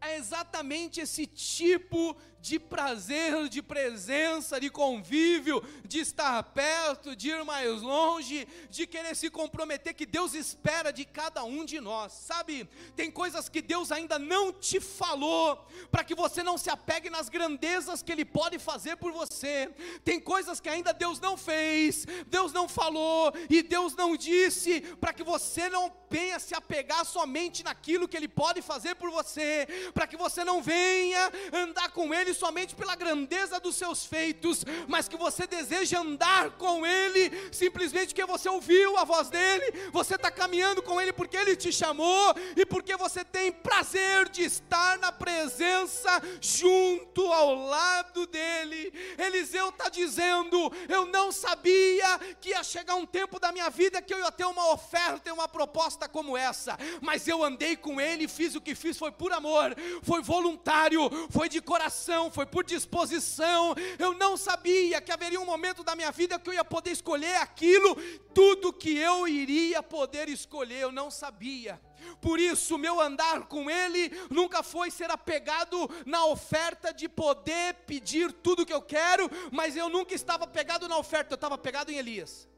É 0.00 0.16
exatamente 0.16 1.00
esse 1.00 1.26
tipo 1.26 2.16
de 2.40 2.58
prazer, 2.58 3.48
de 3.48 3.62
presença, 3.62 4.58
de 4.58 4.70
convívio, 4.70 5.62
de 5.84 6.00
estar 6.00 6.42
perto, 6.42 7.14
de 7.14 7.28
ir 7.28 7.44
mais 7.44 7.82
longe, 7.82 8.48
de 8.70 8.86
querer 8.86 9.14
se 9.14 9.28
comprometer, 9.28 9.94
que 9.94 10.06
Deus 10.06 10.32
espera 10.34 10.90
de 10.90 11.04
cada 11.04 11.44
um 11.44 11.64
de 11.64 11.80
nós, 11.80 12.12
sabe? 12.12 12.68
Tem 12.96 13.10
coisas 13.10 13.48
que 13.48 13.60
Deus 13.60 13.92
ainda 13.92 14.18
não 14.18 14.52
te 14.52 14.80
falou, 14.80 15.66
para 15.90 16.02
que 16.02 16.14
você 16.14 16.42
não 16.42 16.56
se 16.56 16.70
apegue 16.70 17.10
nas 17.10 17.28
grandezas 17.28 18.02
que 18.02 18.10
Ele 18.10 18.24
pode 18.24 18.58
fazer 18.58 18.96
por 18.96 19.12
você, 19.12 19.70
tem 20.02 20.18
coisas 20.18 20.60
que 20.60 20.68
ainda 20.68 20.94
Deus 20.94 21.20
não 21.20 21.36
fez, 21.36 22.06
Deus 22.26 22.52
não 22.52 22.68
falou, 22.68 23.32
e 23.50 23.62
Deus 23.62 23.94
não 23.94 24.16
disse, 24.16 24.80
para 24.98 25.12
que 25.12 25.22
você 25.22 25.68
não 25.68 25.92
venha 26.08 26.38
se 26.38 26.54
apegar 26.54 27.04
somente 27.04 27.62
naquilo 27.62 28.08
que 28.08 28.16
Ele 28.16 28.28
pode 28.28 28.62
fazer 28.62 28.94
por 28.94 29.10
você, 29.10 29.66
para 29.92 30.06
que 30.06 30.16
você 30.16 30.44
não 30.44 30.62
venha 30.62 31.32
andar 31.52 31.90
com 31.90 32.12
Ele 32.14 32.32
somente 32.34 32.74
pela 32.74 32.94
grandeza 32.94 33.60
dos 33.60 33.76
seus 33.76 34.04
feitos, 34.04 34.64
mas 34.88 35.08
que 35.08 35.16
você 35.16 35.46
deseja 35.46 36.00
andar 36.00 36.50
com 36.52 36.86
Ele, 36.86 37.50
simplesmente 37.52 38.08
porque 38.08 38.24
você 38.24 38.48
ouviu 38.48 38.96
a 38.96 39.04
voz 39.04 39.30
dEle, 39.30 39.90
você 39.92 40.14
está 40.14 40.30
caminhando 40.30 40.82
com 40.82 41.00
Ele 41.00 41.12
porque 41.12 41.36
Ele 41.36 41.56
te 41.56 41.72
chamou 41.72 42.34
e 42.56 42.64
porque 42.66 42.96
você 42.96 43.24
tem 43.24 43.52
prazer 43.52 44.28
de 44.28 44.42
estar 44.42 44.98
na 44.98 45.12
presença, 45.12 46.10
junto 46.40 47.32
ao 47.32 47.54
lado 47.54 48.26
dEle. 48.26 48.92
Eliseu 49.18 49.68
está 49.70 49.88
dizendo: 49.88 50.72
Eu 50.88 51.06
não 51.06 51.32
sabia 51.32 52.18
que 52.40 52.50
ia 52.50 52.62
chegar 52.62 52.94
um 52.94 53.06
tempo 53.06 53.38
da 53.38 53.52
minha 53.52 53.70
vida 53.70 54.02
que 54.02 54.12
eu 54.12 54.18
ia 54.18 54.32
ter 54.32 54.44
uma 54.44 54.72
oferta 54.72 55.28
e 55.28 55.32
uma 55.32 55.48
proposta 55.48 56.08
como 56.08 56.36
essa, 56.36 56.78
mas 57.00 57.26
eu 57.26 57.42
andei 57.42 57.76
com 57.76 58.00
Ele, 58.00 58.28
fiz 58.28 58.54
o 58.54 58.60
que 58.60 58.74
fiz, 58.74 58.96
foi 58.96 59.10
por 59.10 59.32
amor, 59.32 59.74
foi 60.02 60.22
voluntário, 60.22 61.10
foi 61.30 61.48
de 61.48 61.60
coração 61.60 62.30
foi 62.30 62.46
por 62.46 62.64
disposição. 62.64 63.74
Eu 63.98 64.14
não 64.14 64.36
sabia 64.36 65.00
que 65.00 65.12
haveria 65.12 65.40
um 65.40 65.44
momento 65.44 65.84
da 65.84 65.94
minha 65.94 66.10
vida 66.10 66.38
que 66.38 66.48
eu 66.48 66.54
ia 66.54 66.64
poder 66.64 66.90
escolher 66.90 67.36
aquilo, 67.36 67.94
tudo 68.34 68.72
que 68.72 68.96
eu 68.96 69.28
iria 69.28 69.82
poder 69.82 70.28
escolher, 70.28 70.80
eu 70.80 70.92
não 70.92 71.10
sabia. 71.10 71.80
Por 72.20 72.40
isso, 72.40 72.78
meu 72.78 73.00
andar 73.00 73.46
com 73.46 73.70
Ele 73.70 74.10
nunca 74.30 74.62
foi 74.62 74.90
ser 74.90 75.10
apegado 75.10 75.88
na 76.06 76.24
oferta 76.24 76.92
de 76.92 77.08
poder 77.08 77.74
pedir 77.86 78.32
tudo 78.32 78.64
que 78.64 78.72
eu 78.72 78.82
quero, 78.82 79.30
mas 79.52 79.76
eu 79.76 79.88
nunca 79.88 80.14
estava 80.14 80.46
pegado 80.46 80.88
na 80.88 80.98
oferta, 80.98 81.34
eu 81.34 81.36
estava 81.36 81.58
pegado 81.58 81.90
em 81.90 81.96
Elias. 81.96 82.48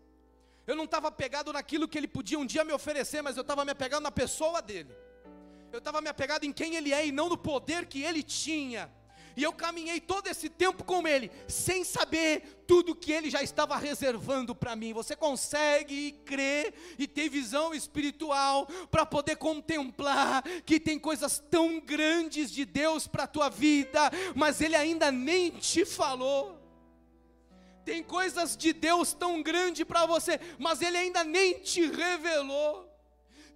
Eu 0.65 0.77
não 0.77 0.85
estava 0.85 1.11
pegado 1.11 1.53
naquilo 1.53 1.89
que 1.89 1.99
ele 1.99 2.07
podia 2.07 2.39
um 2.39 2.47
dia 2.47 2.65
me 2.65 2.73
oferecer, 2.73 3.21
mas 3.21 3.37
eu 3.37 3.43
estava 3.43 3.65
me 3.65 3.73
apegando 3.73 4.05
na 4.05 4.13
pessoa 4.13 4.63
dele. 4.63 4.95
Eu 5.73 5.79
estava 5.79 6.01
me 6.03 6.09
apegado 6.09 6.45
em 6.45 6.53
quem 6.53 6.77
ele 6.77 6.93
é 6.93 7.07
e 7.07 7.11
não 7.11 7.31
no 7.31 7.39
poder 7.39 7.87
que 7.87 8.03
ele 8.03 8.23
tinha. 8.23 8.91
E 9.37 9.43
eu 9.43 9.53
caminhei 9.53 10.01
todo 10.01 10.27
esse 10.27 10.49
tempo 10.49 10.85
com 10.85 11.07
Ele, 11.09 11.31
sem 11.49 11.85
saber 11.85 12.65
tudo 12.67 12.95
que 12.95 13.11
Ele 13.11 13.31
já 13.31 13.43
estava 13.43 13.77
reservando 13.77 14.55
para 14.55 14.77
mim. 14.77 14.93
Você 14.93 15.17
consegue 15.17 16.13
crer 16.25 16.75
e 16.99 17.07
ter 17.07 17.29
visão 17.29 17.73
espiritual 17.73 18.67
para 18.91 19.07
poder 19.07 19.37
contemplar 19.37 20.43
que 20.67 20.79
tem 20.79 20.99
coisas 20.99 21.43
tão 21.51 21.81
grandes 21.81 22.51
de 22.51 22.65
Deus 22.65 23.07
para 23.07 23.25
a 23.25 23.29
tua 23.29 23.49
vida, 23.49 24.11
mas 24.35 24.61
Ele 24.61 24.77
ainda 24.77 25.11
nem 25.11 25.51
te 25.51 25.85
falou. 25.85 26.59
Tem 27.85 28.03
coisas 28.03 28.57
de 28.57 28.73
Deus 28.73 29.13
tão 29.13 29.43
grande 29.43 29.85
para 29.85 30.07
você, 30.07 30.39
mas 30.59 30.83
Ele 30.83 30.97
ainda 30.97 31.25
nem 31.25 31.55
te 31.55 31.87
revelou. 31.87 32.92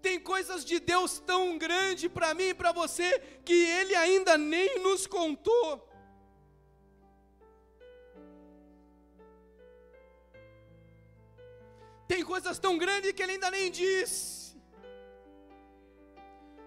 Tem 0.07 0.21
coisas 0.21 0.65
de 0.65 0.79
Deus 0.79 1.19
tão 1.19 1.59
grande 1.59 2.09
para 2.09 2.33
mim 2.33 2.51
e 2.51 2.55
para 2.55 2.71
você 2.71 3.19
que 3.45 3.57
Ele 3.79 3.95
ainda 4.03 4.39
nem 4.39 4.79
nos 4.79 5.05
contou. 5.05 5.69
Tem 12.07 12.23
coisas 12.25 12.57
tão 12.61 12.79
grandes 12.79 13.11
que 13.15 13.23
Ele 13.25 13.33
ainda 13.33 13.51
nem 13.51 13.69
disse. 13.69 14.55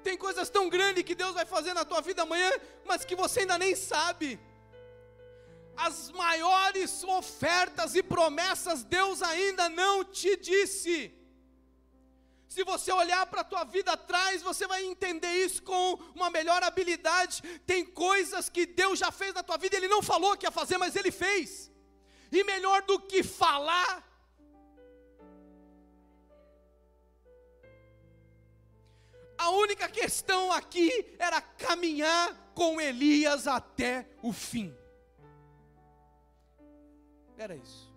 Tem 0.03 0.17
coisas 0.17 0.49
tão 0.49 0.67
grandes 0.67 1.05
que 1.05 1.15
Deus 1.15 1.33
vai 1.33 1.45
fazer 1.45 1.73
na 1.73 1.85
tua 1.85 2.01
vida 2.01 2.23
amanhã, 2.23 2.51
mas 2.83 3.05
que 3.05 3.15
você 3.15 3.39
ainda 3.41 3.57
nem 3.57 3.73
sabe. 3.73 4.37
As 5.77 6.11
maiores 6.11 7.05
ofertas 7.05 7.95
e 7.95 8.03
promessas 8.03 8.83
Deus 8.83 9.21
ainda 9.21 9.69
não 9.69 10.03
te 10.03 10.35
disse. 10.35 11.18
Se 12.49 12.63
você 12.63 12.91
olhar 12.91 13.27
para 13.27 13.41
a 13.41 13.43
tua 13.43 13.63
vida 13.63 13.91
atrás, 13.91 14.41
você 14.41 14.65
vai 14.65 14.83
entender 14.83 15.31
isso 15.45 15.61
com 15.61 15.93
uma 16.15 16.31
melhor 16.31 16.63
habilidade. 16.63 17.43
Tem 17.59 17.85
coisas 17.85 18.49
que 18.49 18.65
Deus 18.65 18.97
já 18.97 19.11
fez 19.11 19.35
na 19.35 19.43
tua 19.43 19.55
vida, 19.57 19.77
Ele 19.77 19.87
não 19.87 20.01
falou 20.01 20.35
que 20.35 20.47
ia 20.47 20.51
fazer, 20.51 20.79
mas 20.79 20.95
Ele 20.95 21.11
fez. 21.11 21.71
E 22.31 22.43
melhor 22.43 22.81
do 22.81 22.99
que 22.99 23.21
falar, 23.21 24.03
a 29.37 29.49
única 29.51 29.87
questão 29.87 30.51
aqui 30.51 31.15
era 31.19 31.39
caminhar 31.39 32.51
com 32.55 32.81
Elias 32.81 33.45
até 33.45 34.09
o 34.23 34.33
fim. 34.33 34.75
Era 37.37 37.55
isso. 37.55 37.88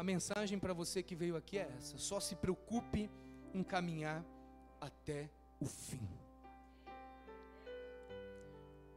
A 0.00 0.02
mensagem 0.02 0.58
para 0.58 0.72
você 0.72 1.02
que 1.02 1.14
veio 1.14 1.36
aqui 1.36 1.58
é 1.58 1.70
essa: 1.76 1.98
só 1.98 2.18
se 2.20 2.34
preocupe 2.34 3.10
em 3.52 3.62
caminhar 3.62 4.24
até 4.80 5.28
o 5.60 5.66
fim. 5.66 6.08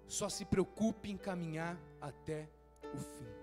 Só 0.07 0.29
se 0.29 0.45
preocupe 0.45 1.11
em 1.11 1.17
caminhar 1.17 1.77
até 1.99 2.47
o 2.93 2.97
fim. 2.97 3.33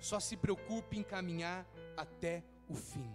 Só 0.00 0.18
se 0.18 0.34
preocupe 0.34 0.98
em 0.98 1.02
caminhar 1.02 1.66
até 1.98 2.42
o 2.66 2.74
fim. 2.74 3.14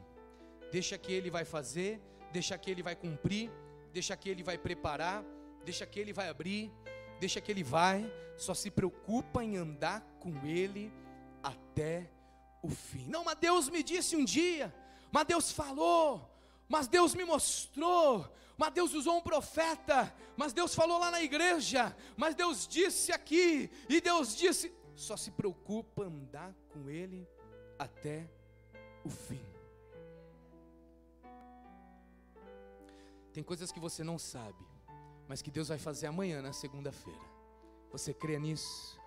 Deixa 0.72 0.96
que 0.96 1.12
ele 1.12 1.32
vai 1.32 1.44
fazer, 1.44 2.00
deixa 2.32 2.56
que 2.56 2.70
ele 2.70 2.84
vai 2.84 2.96
cumprir, 2.96 3.50
deixa 3.92 4.16
que 4.16 4.30
ele 4.30 4.44
vai 4.44 4.60
preparar, 4.60 5.26
deixa 5.66 5.88
que 5.88 6.00
ele 6.00 6.14
vai 6.14 6.30
abrir, 6.30 6.72
deixa 7.20 7.42
que 7.42 7.52
ele 7.52 7.64
vai. 7.64 8.06
Só 8.38 8.54
se 8.54 8.70
preocupa 8.70 9.44
em 9.44 9.58
andar 9.58 10.02
com 10.20 10.46
ele 10.46 10.94
até 11.42 12.12
o 12.14 12.17
o 12.68 12.70
fim. 12.70 13.08
Não, 13.08 13.24
mas 13.24 13.38
Deus 13.38 13.70
me 13.70 13.82
disse 13.82 14.16
um 14.16 14.26
dia, 14.26 14.74
mas 15.12 15.26
Deus 15.26 15.52
falou, 15.52 16.30
mas 16.68 16.88
Deus 16.88 17.16
me 17.16 17.24
mostrou, 17.24 18.30
mas 18.58 18.74
Deus 18.74 18.94
usou 18.94 19.18
um 19.18 19.22
profeta, 19.22 20.14
mas 20.36 20.54
Deus 20.54 20.76
falou 20.76 21.00
lá 21.00 21.10
na 21.10 21.22
igreja, 21.22 21.96
mas 22.16 22.36
Deus 22.36 22.68
disse 22.68 23.12
aqui, 23.12 23.72
e 23.88 24.02
Deus 24.02 24.36
disse. 24.36 24.76
Só 24.96 25.16
se 25.16 25.30
preocupa 25.30 26.06
andar 26.06 26.56
com 26.70 26.90
Ele 26.90 27.28
até 27.78 28.28
o 29.06 29.10
fim. 29.10 29.46
Tem 33.32 33.44
coisas 33.44 33.72
que 33.72 33.80
você 33.80 34.04
não 34.04 34.18
sabe, 34.18 34.66
mas 35.28 35.44
que 35.44 35.52
Deus 35.52 35.68
vai 35.68 35.78
fazer 35.78 36.08
amanhã, 36.08 36.42
na 36.42 36.52
segunda-feira. 36.52 37.22
Você 37.92 38.12
crê 38.12 38.40
nisso? 38.40 39.00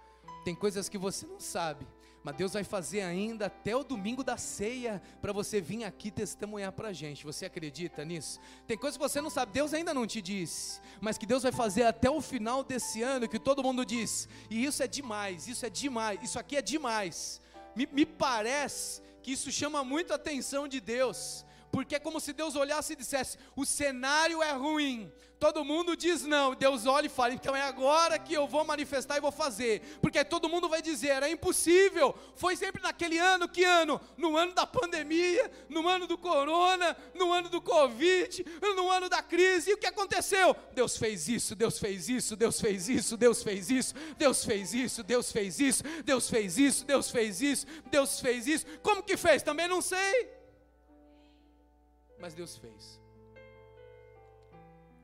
Tem 0.44 0.54
coisas 0.54 0.88
que 0.88 0.96
você 0.96 1.26
não 1.26 1.40
sabe, 1.40 1.84
mas 2.22 2.36
Deus 2.36 2.52
vai 2.52 2.64
fazer 2.64 3.00
ainda 3.00 3.46
até 3.46 3.74
o 3.74 3.82
domingo 3.82 4.22
da 4.22 4.36
ceia 4.36 5.00
para 5.22 5.32
você 5.32 5.60
vir 5.60 5.84
aqui 5.84 6.10
testemunhar 6.10 6.72
para 6.72 6.88
a 6.88 6.92
gente. 6.92 7.24
Você 7.24 7.46
acredita 7.46 8.04
nisso? 8.04 8.38
Tem 8.66 8.76
coisas 8.76 8.96
que 8.96 9.02
você 9.02 9.20
não 9.20 9.30
sabe, 9.30 9.52
Deus 9.52 9.72
ainda 9.72 9.94
não 9.94 10.06
te 10.06 10.20
disse, 10.20 10.80
mas 11.00 11.16
que 11.16 11.26
Deus 11.26 11.42
vai 11.42 11.52
fazer 11.52 11.84
até 11.84 12.10
o 12.10 12.20
final 12.20 12.62
desse 12.62 13.02
ano, 13.02 13.28
que 13.28 13.38
todo 13.38 13.62
mundo 13.62 13.84
diz. 13.84 14.28
E 14.50 14.64
isso 14.64 14.82
é 14.82 14.86
demais, 14.86 15.48
isso 15.48 15.64
é 15.64 15.70
demais, 15.70 16.20
isso 16.22 16.38
aqui 16.38 16.56
é 16.56 16.62
demais. 16.62 17.40
Me, 17.74 17.88
me 17.90 18.04
parece 18.04 19.00
que 19.22 19.32
isso 19.32 19.50
chama 19.50 19.82
muito 19.82 20.12
a 20.12 20.16
atenção 20.16 20.68
de 20.68 20.80
Deus 20.80 21.44
porque 21.70 21.94
é 21.94 21.98
como 21.98 22.20
se 22.20 22.32
Deus 22.32 22.56
olhasse 22.56 22.92
e 22.92 22.96
dissesse: 22.96 23.38
o 23.54 23.64
cenário 23.64 24.42
é 24.42 24.52
ruim, 24.52 25.12
todo 25.38 25.64
mundo 25.64 25.96
diz 25.96 26.22
não, 26.22 26.54
Deus 26.54 26.86
olha 26.86 27.06
e 27.06 27.08
fala: 27.08 27.32
então 27.32 27.56
é 27.56 27.62
agora 27.62 28.18
que 28.18 28.34
eu 28.34 28.46
vou 28.46 28.64
manifestar 28.64 29.16
e 29.16 29.20
vou 29.20 29.32
fazer, 29.32 29.80
porque 30.02 30.22
todo 30.24 30.48
mundo 30.48 30.68
vai 30.68 30.82
dizer: 30.82 31.22
é 31.22 31.30
impossível, 31.30 32.14
foi 32.34 32.56
sempre 32.56 32.82
naquele 32.82 33.18
ano, 33.18 33.48
que 33.48 33.64
ano? 33.64 34.00
No 34.16 34.36
ano 34.36 34.52
da 34.52 34.66
pandemia, 34.66 35.50
no 35.68 35.88
ano 35.88 36.06
do 36.06 36.18
corona, 36.18 36.96
no 37.14 37.32
ano 37.32 37.48
do 37.48 37.60
Covid, 37.60 38.44
no 38.76 38.90
ano 38.90 39.08
da 39.08 39.22
crise, 39.22 39.70
e 39.70 39.74
o 39.74 39.78
que 39.78 39.86
aconteceu? 39.86 40.54
Deus 40.74 40.96
fez 40.96 41.28
isso, 41.28 41.54
Deus 41.54 41.78
fez 41.78 42.08
isso, 42.08 42.36
Deus 42.36 42.60
fez 42.60 42.88
isso, 42.88 43.16
Deus 43.16 43.42
fez 43.42 43.70
isso, 43.70 43.94
Deus 44.18 44.44
fez 44.44 44.74
isso, 44.74 45.02
Deus 45.02 45.32
fez 45.32 45.58
isso, 45.58 45.82
Deus 46.04 46.28
fez 46.28 46.58
isso, 46.58 46.84
Deus 46.84 47.10
fez 47.10 47.40
isso, 47.40 47.66
Deus 47.90 48.20
fez 48.20 48.46
isso, 48.46 48.66
como 48.82 49.02
que 49.02 49.16
fez? 49.16 49.42
Também 49.42 49.68
não 49.68 49.80
sei 49.80 50.39
mas 52.20 52.34
Deus 52.34 52.56
fez. 52.56 53.00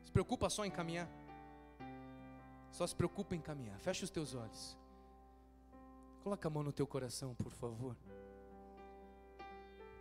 Se 0.04 0.12
preocupa 0.12 0.48
só 0.50 0.64
em 0.64 0.70
caminhar. 0.70 1.08
Só 2.70 2.86
se 2.86 2.94
preocupa 2.94 3.34
em 3.34 3.40
caminhar. 3.40 3.78
Fecha 3.80 4.04
os 4.04 4.10
teus 4.10 4.34
olhos. 4.34 4.76
Coloca 6.22 6.46
a 6.46 6.50
mão 6.50 6.62
no 6.62 6.72
teu 6.72 6.86
coração, 6.86 7.34
por 7.34 7.52
favor. 7.52 7.96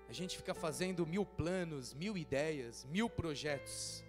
A 0.08 0.14
gente 0.14 0.38
fica 0.38 0.54
fazendo 0.54 1.06
mil 1.06 1.26
planos, 1.26 1.94
mil 1.94 2.18
ideias, 2.18 2.86
mil 2.86 3.10
projetos. 3.10 4.04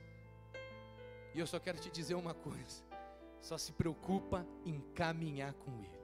E 1.34 1.38
eu 1.38 1.46
só 1.46 1.58
quero 1.58 1.78
te 1.78 1.90
dizer 1.90 2.14
uma 2.14 2.34
coisa: 2.34 2.82
só 3.40 3.56
se 3.56 3.72
preocupa 3.72 4.46
em 4.64 4.80
caminhar 4.94 5.54
com 5.54 5.70
Ele. 5.82 5.95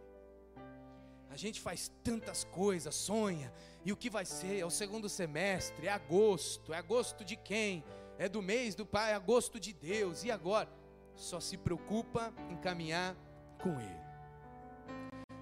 A 1.32 1.36
gente 1.36 1.62
faz 1.62 1.90
tantas 2.04 2.44
coisas, 2.44 2.94
sonha, 2.94 3.50
e 3.86 3.90
o 3.90 3.96
que 3.96 4.10
vai 4.10 4.26
ser? 4.26 4.58
É 4.58 4.66
o 4.66 4.70
segundo 4.70 5.08
semestre, 5.08 5.86
é 5.86 5.90
agosto, 5.90 6.74
é 6.74 6.76
agosto 6.76 7.24
de 7.24 7.36
quem? 7.36 7.82
É 8.18 8.28
do 8.28 8.42
mês 8.42 8.74
do 8.74 8.84
Pai, 8.84 9.12
é 9.12 9.14
agosto 9.14 9.58
de 9.58 9.72
Deus, 9.72 10.24
e 10.24 10.30
agora? 10.30 10.68
Só 11.16 11.40
se 11.40 11.56
preocupa 11.56 12.34
em 12.50 12.56
caminhar 12.56 13.16
com 13.58 13.80
Ele. 13.80 14.02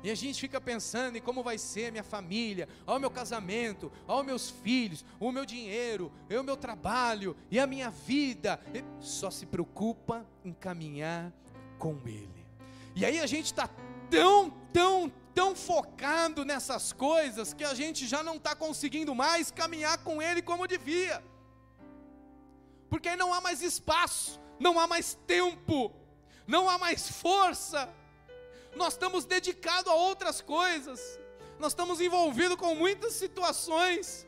E 0.05 0.13
a 0.13 0.15
gente 0.15 0.41
fica 0.41 0.61
pensando 0.61 1.17
em 1.17 1.21
como 1.21 1.43
vai 1.43 1.59
ser 1.59 1.91
minha 1.91 2.05
família, 2.05 2.69
ao 2.87 3.01
meu 3.01 3.11
casamento, 3.11 3.91
aos 4.07 4.25
meus 4.25 4.49
filhos, 4.49 5.05
o 5.19 5.33
meu 5.33 5.45
dinheiro, 5.45 6.13
o 6.31 6.43
meu 6.45 6.57
trabalho 6.57 7.37
e 7.51 7.59
a 7.59 7.67
minha 7.67 7.91
vida. 7.91 8.61
Só 9.01 9.29
se 9.29 9.45
preocupa 9.45 10.25
em 10.45 10.53
caminhar 10.53 11.33
com 11.81 11.99
Ele. 12.07 12.47
E 12.95 13.05
aí 13.05 13.19
a 13.19 13.27
gente 13.27 13.47
está 13.47 13.69
tão, 14.09 14.51
tão, 14.73 15.13
tão 15.35 15.55
focado 15.55 16.45
nessas 16.45 16.93
coisas 16.93 17.53
que 17.53 17.65
a 17.65 17.75
gente 17.75 18.07
já 18.07 18.23
não 18.23 18.37
está 18.37 18.55
conseguindo 18.55 19.15
mais 19.15 19.51
caminhar 19.51 19.99
com 19.99 20.21
Ele 20.21 20.43
como 20.43 20.67
devia, 20.67 21.23
porque 22.89 23.09
aí 23.09 23.17
não 23.17 23.33
há 23.33 23.41
mais 23.41 23.63
espaço, 23.63 24.41
não 24.59 24.79
há 24.79 24.87
mais 24.87 25.15
tempo, 25.27 25.93
não 26.47 26.69
há 26.69 26.77
mais 26.79 27.09
força, 27.09 27.89
nós 28.75 28.95
estamos 28.95 29.25
dedicados 29.25 29.91
a 29.91 29.95
outras 29.95 30.41
coisas, 30.41 31.01
nós 31.59 31.73
estamos 31.73 32.01
envolvidos 32.01 32.57
com 32.57 32.75
muitas 32.75 33.15
situações, 33.15 34.27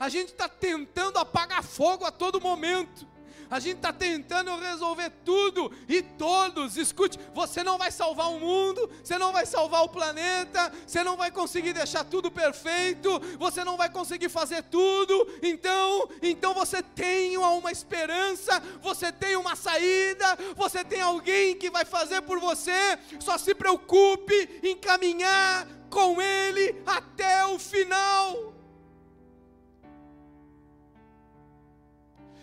a 0.00 0.08
gente 0.08 0.32
está 0.32 0.48
tentando 0.48 1.18
apagar 1.18 1.62
fogo 1.62 2.04
a 2.04 2.10
todo 2.10 2.40
momento, 2.40 3.06
a 3.52 3.60
gente 3.60 3.76
está 3.76 3.92
tentando 3.92 4.56
resolver 4.56 5.10
tudo 5.26 5.70
e 5.86 6.00
todos. 6.00 6.78
Escute, 6.78 7.18
você 7.34 7.62
não 7.62 7.76
vai 7.76 7.90
salvar 7.90 8.30
o 8.30 8.40
mundo, 8.40 8.88
você 9.04 9.18
não 9.18 9.30
vai 9.30 9.44
salvar 9.44 9.82
o 9.82 9.90
planeta, 9.90 10.72
você 10.86 11.04
não 11.04 11.18
vai 11.18 11.30
conseguir 11.30 11.74
deixar 11.74 12.02
tudo 12.02 12.30
perfeito, 12.30 13.20
você 13.38 13.62
não 13.62 13.76
vai 13.76 13.90
conseguir 13.90 14.30
fazer 14.30 14.62
tudo. 14.62 15.28
Então, 15.42 16.08
então 16.22 16.54
você 16.54 16.82
tem 16.82 17.36
uma 17.36 17.70
esperança, 17.70 18.58
você 18.80 19.12
tem 19.12 19.36
uma 19.36 19.54
saída, 19.54 20.38
você 20.56 20.82
tem 20.82 21.02
alguém 21.02 21.54
que 21.54 21.68
vai 21.68 21.84
fazer 21.84 22.22
por 22.22 22.40
você. 22.40 22.98
Só 23.20 23.36
se 23.36 23.54
preocupe 23.54 24.60
em 24.62 24.74
caminhar 24.74 25.68
com 25.90 26.22
Ele 26.22 26.82
até 26.86 27.44
o 27.44 27.58
final. 27.58 28.61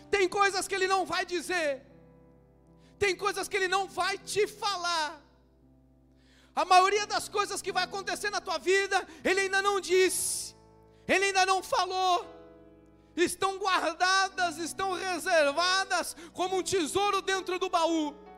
Tem 0.09 0.27
coisas 0.27 0.67
que 0.67 0.75
ele 0.75 0.87
não 0.87 1.05
vai 1.05 1.25
dizer. 1.25 1.81
Tem 2.97 3.15
coisas 3.15 3.47
que 3.47 3.57
ele 3.57 3.67
não 3.67 3.87
vai 3.87 4.17
te 4.17 4.45
falar. 4.47 5.21
A 6.55 6.65
maioria 6.65 7.05
das 7.07 7.29
coisas 7.29 7.61
que 7.61 7.71
vai 7.71 7.83
acontecer 7.83 8.29
na 8.29 8.41
tua 8.41 8.57
vida, 8.57 9.07
ele 9.23 9.41
ainda 9.41 9.61
não 9.61 9.79
disse. 9.79 10.55
Ele 11.07 11.25
ainda 11.25 11.45
não 11.45 11.61
falou. 11.63 12.25
Estão 13.15 13.57
guardadas, 13.57 14.57
estão 14.57 14.93
reservadas 14.93 16.15
como 16.33 16.57
um 16.57 16.63
tesouro 16.63 17.21
dentro 17.21 17.57
do 17.59 17.69
baú 17.69 18.28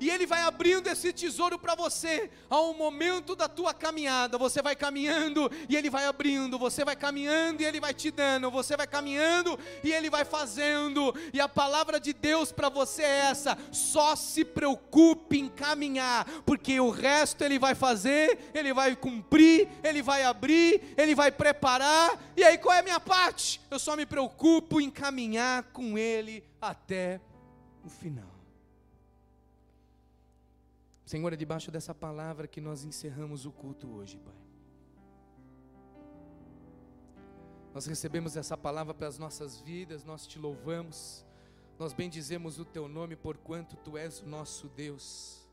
e 0.00 0.10
Ele 0.10 0.26
vai 0.26 0.42
abrindo 0.42 0.86
esse 0.88 1.12
tesouro 1.12 1.58
para 1.58 1.74
você, 1.74 2.30
ao 2.48 2.72
momento 2.74 3.34
da 3.34 3.48
tua 3.48 3.74
caminhada. 3.74 4.38
Você 4.38 4.62
vai 4.62 4.76
caminhando 4.76 5.50
e 5.68 5.76
Ele 5.76 5.90
vai 5.90 6.06
abrindo, 6.06 6.58
você 6.58 6.84
vai 6.84 6.96
caminhando 6.96 7.62
e 7.62 7.64
Ele 7.64 7.80
vai 7.80 7.92
te 7.92 8.10
dando, 8.10 8.50
você 8.50 8.76
vai 8.76 8.86
caminhando 8.86 9.58
e 9.82 9.92
Ele 9.92 10.08
vai 10.08 10.24
fazendo. 10.24 11.14
E 11.32 11.40
a 11.40 11.48
palavra 11.48 11.98
de 11.98 12.12
Deus 12.12 12.52
para 12.52 12.68
você 12.68 13.02
é 13.02 13.18
essa: 13.30 13.58
só 13.72 14.14
se 14.14 14.44
preocupe 14.44 15.38
em 15.38 15.48
caminhar, 15.48 16.24
porque 16.46 16.78
o 16.80 16.90
resto 16.90 17.42
Ele 17.42 17.58
vai 17.58 17.74
fazer, 17.74 18.38
Ele 18.54 18.72
vai 18.72 18.94
cumprir, 18.94 19.68
Ele 19.82 20.02
vai 20.02 20.22
abrir, 20.24 20.94
Ele 20.96 21.14
vai 21.14 21.32
preparar. 21.32 22.18
E 22.36 22.44
aí 22.44 22.56
qual 22.58 22.74
é 22.74 22.80
a 22.80 22.82
minha 22.82 23.00
parte? 23.00 23.60
Eu 23.70 23.78
só 23.78 23.96
me 23.96 24.06
preocupo 24.06 24.80
em 24.80 24.90
caminhar 24.90 25.64
com 25.72 25.98
Ele 25.98 26.44
até 26.60 27.20
o 27.84 27.88
final. 27.88 28.37
Senhor, 31.08 31.32
é 31.32 31.36
debaixo 31.36 31.70
dessa 31.70 31.94
palavra 31.94 32.46
que 32.46 32.60
nós 32.60 32.84
encerramos 32.84 33.46
o 33.46 33.50
culto 33.50 33.88
hoje, 33.88 34.18
Pai. 34.18 34.34
Nós 37.72 37.86
recebemos 37.86 38.36
essa 38.36 38.58
palavra 38.58 38.92
para 38.92 39.08
as 39.08 39.16
nossas 39.16 39.58
vidas, 39.58 40.04
nós 40.04 40.26
te 40.26 40.38
louvamos, 40.38 41.24
nós 41.78 41.94
bendizemos 41.94 42.58
o 42.58 42.64
teu 42.66 42.86
nome 42.88 43.16
por 43.16 43.38
quanto 43.38 43.74
tu 43.76 43.96
és 43.96 44.20
o 44.20 44.26
nosso 44.26 44.68
Deus. 44.68 45.48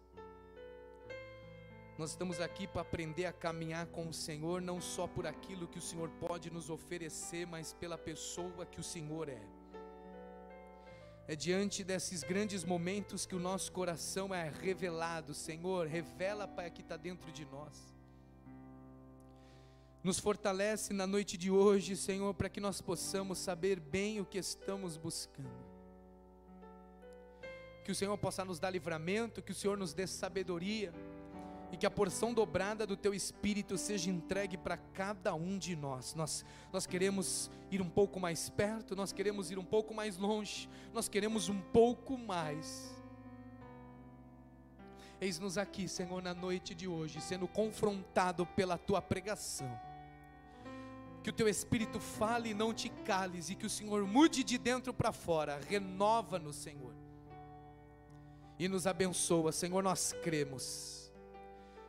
Nós 1.97 2.09
estamos 2.09 2.41
aqui 2.41 2.67
para 2.67 2.81
aprender 2.81 3.25
a 3.25 3.31
caminhar 3.31 3.87
com 3.87 4.09
o 4.09 4.13
Senhor, 4.13 4.61
não 4.61 4.81
só 4.81 5.07
por 5.07 5.25
aquilo 5.25 5.69
que 5.69 5.79
o 5.79 5.81
Senhor 5.81 6.09
pode 6.19 6.51
nos 6.51 6.69
oferecer, 6.69 7.47
mas 7.47 7.71
pela 7.71 7.97
pessoa 7.97 8.65
que 8.65 8.81
o 8.81 8.83
Senhor 8.83 9.29
é. 9.29 9.54
É 11.27 11.35
diante 11.35 11.83
desses 11.83 12.23
grandes 12.23 12.63
momentos 12.63 13.25
que 13.25 13.35
o 13.35 13.39
nosso 13.39 13.71
coração 13.71 14.33
é 14.33 14.49
revelado. 14.49 15.33
Senhor, 15.33 15.87
revela, 15.87 16.47
Pai, 16.47 16.69
que 16.69 16.81
está 16.81 16.95
dentro 16.95 17.31
de 17.31 17.45
nós. 17.45 17.95
Nos 20.03 20.19
fortalece 20.19 20.93
na 20.93 21.07
noite 21.07 21.35
de 21.35 21.49
hoje, 21.49 21.95
Senhor, 21.95 22.31
para 22.35 22.47
que 22.47 22.61
nós 22.61 22.79
possamos 22.79 23.39
saber 23.39 23.79
bem 23.79 24.21
o 24.21 24.25
que 24.25 24.37
estamos 24.37 24.97
buscando. 24.97 25.65
Que 27.83 27.91
o 27.91 27.95
Senhor 27.95 28.15
possa 28.17 28.45
nos 28.45 28.59
dar 28.59 28.69
livramento, 28.69 29.41
que 29.41 29.51
o 29.51 29.55
Senhor 29.55 29.77
nos 29.77 29.95
dê 29.95 30.05
sabedoria 30.05 30.93
e 31.71 31.77
que 31.77 31.85
a 31.85 31.91
porção 31.91 32.33
dobrada 32.33 32.85
do 32.85 32.95
teu 32.95 33.13
espírito 33.13 33.77
seja 33.77 34.09
entregue 34.09 34.57
para 34.57 34.77
cada 34.77 35.33
um 35.33 35.57
de 35.57 35.75
nós. 35.75 36.13
Nós 36.15 36.45
nós 36.71 36.85
queremos 36.85 37.49
ir 37.71 37.81
um 37.81 37.89
pouco 37.89 38.19
mais 38.19 38.49
perto, 38.49 38.95
nós 38.95 39.11
queremos 39.11 39.51
ir 39.51 39.57
um 39.57 39.65
pouco 39.65 39.93
mais 39.93 40.17
longe, 40.17 40.69
nós 40.93 41.07
queremos 41.07 41.49
um 41.49 41.59
pouco 41.59 42.17
mais. 42.17 42.93
Eis-nos 45.19 45.57
aqui, 45.57 45.87
Senhor, 45.87 46.21
na 46.21 46.33
noite 46.33 46.75
de 46.75 46.87
hoje, 46.87 47.21
sendo 47.21 47.47
confrontado 47.47 48.45
pela 48.45 48.77
tua 48.77 49.01
pregação. 49.01 49.79
Que 51.23 51.29
o 51.29 51.33
teu 51.33 51.47
espírito 51.47 51.99
fale 51.99 52.49
e 52.49 52.53
não 52.53 52.73
te 52.73 52.89
cales, 52.89 53.49
e 53.49 53.55
que 53.55 53.65
o 53.65 53.69
Senhor 53.69 54.05
mude 54.05 54.43
de 54.43 54.57
dentro 54.57 54.93
para 54.93 55.11
fora, 55.11 55.59
renova-nos, 55.67 56.57
Senhor, 56.57 56.93
e 58.59 58.67
nos 58.67 58.85
abençoa, 58.85 59.51
Senhor, 59.51 59.81
nós 59.81 60.13
cremos 60.21 61.04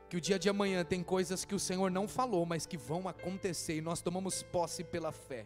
que 0.08 0.16
o 0.16 0.20
dia 0.20 0.38
de 0.38 0.48
amanhã 0.48 0.84
tem 0.84 1.02
coisas 1.02 1.44
que 1.44 1.54
o 1.54 1.58
Senhor 1.58 1.90
não 1.90 2.06
falou, 2.06 2.46
mas 2.46 2.66
que 2.66 2.76
vão 2.76 3.08
acontecer 3.08 3.76
e 3.76 3.80
nós 3.80 4.00
tomamos 4.00 4.42
posse 4.42 4.84
pela 4.84 5.10
fé. 5.10 5.44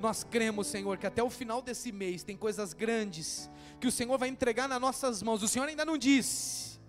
Nós 0.00 0.24
cremos, 0.24 0.66
Senhor, 0.66 0.98
que 0.98 1.06
até 1.06 1.22
o 1.22 1.30
final 1.30 1.62
desse 1.62 1.92
mês 1.92 2.24
tem 2.24 2.36
coisas 2.36 2.72
grandes 2.72 3.48
que 3.80 3.86
o 3.86 3.92
Senhor 3.92 4.18
vai 4.18 4.28
entregar 4.28 4.68
nas 4.68 4.80
nossas 4.80 5.22
mãos. 5.22 5.42
O 5.42 5.48
Senhor 5.48 5.68
ainda 5.68 5.84
não 5.84 5.96
disse, 5.96 6.80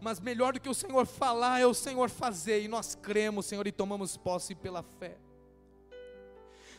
mas 0.00 0.20
melhor 0.20 0.52
do 0.52 0.60
que 0.60 0.68
o 0.68 0.74
Senhor 0.74 1.06
falar 1.06 1.60
é 1.60 1.66
o 1.66 1.72
Senhor 1.72 2.10
fazer, 2.10 2.62
e 2.62 2.68
nós 2.68 2.94
cremos, 2.94 3.46
Senhor, 3.46 3.66
e 3.66 3.72
tomamos 3.72 4.16
posse 4.16 4.54
pela 4.54 4.82
fé. 4.82 5.16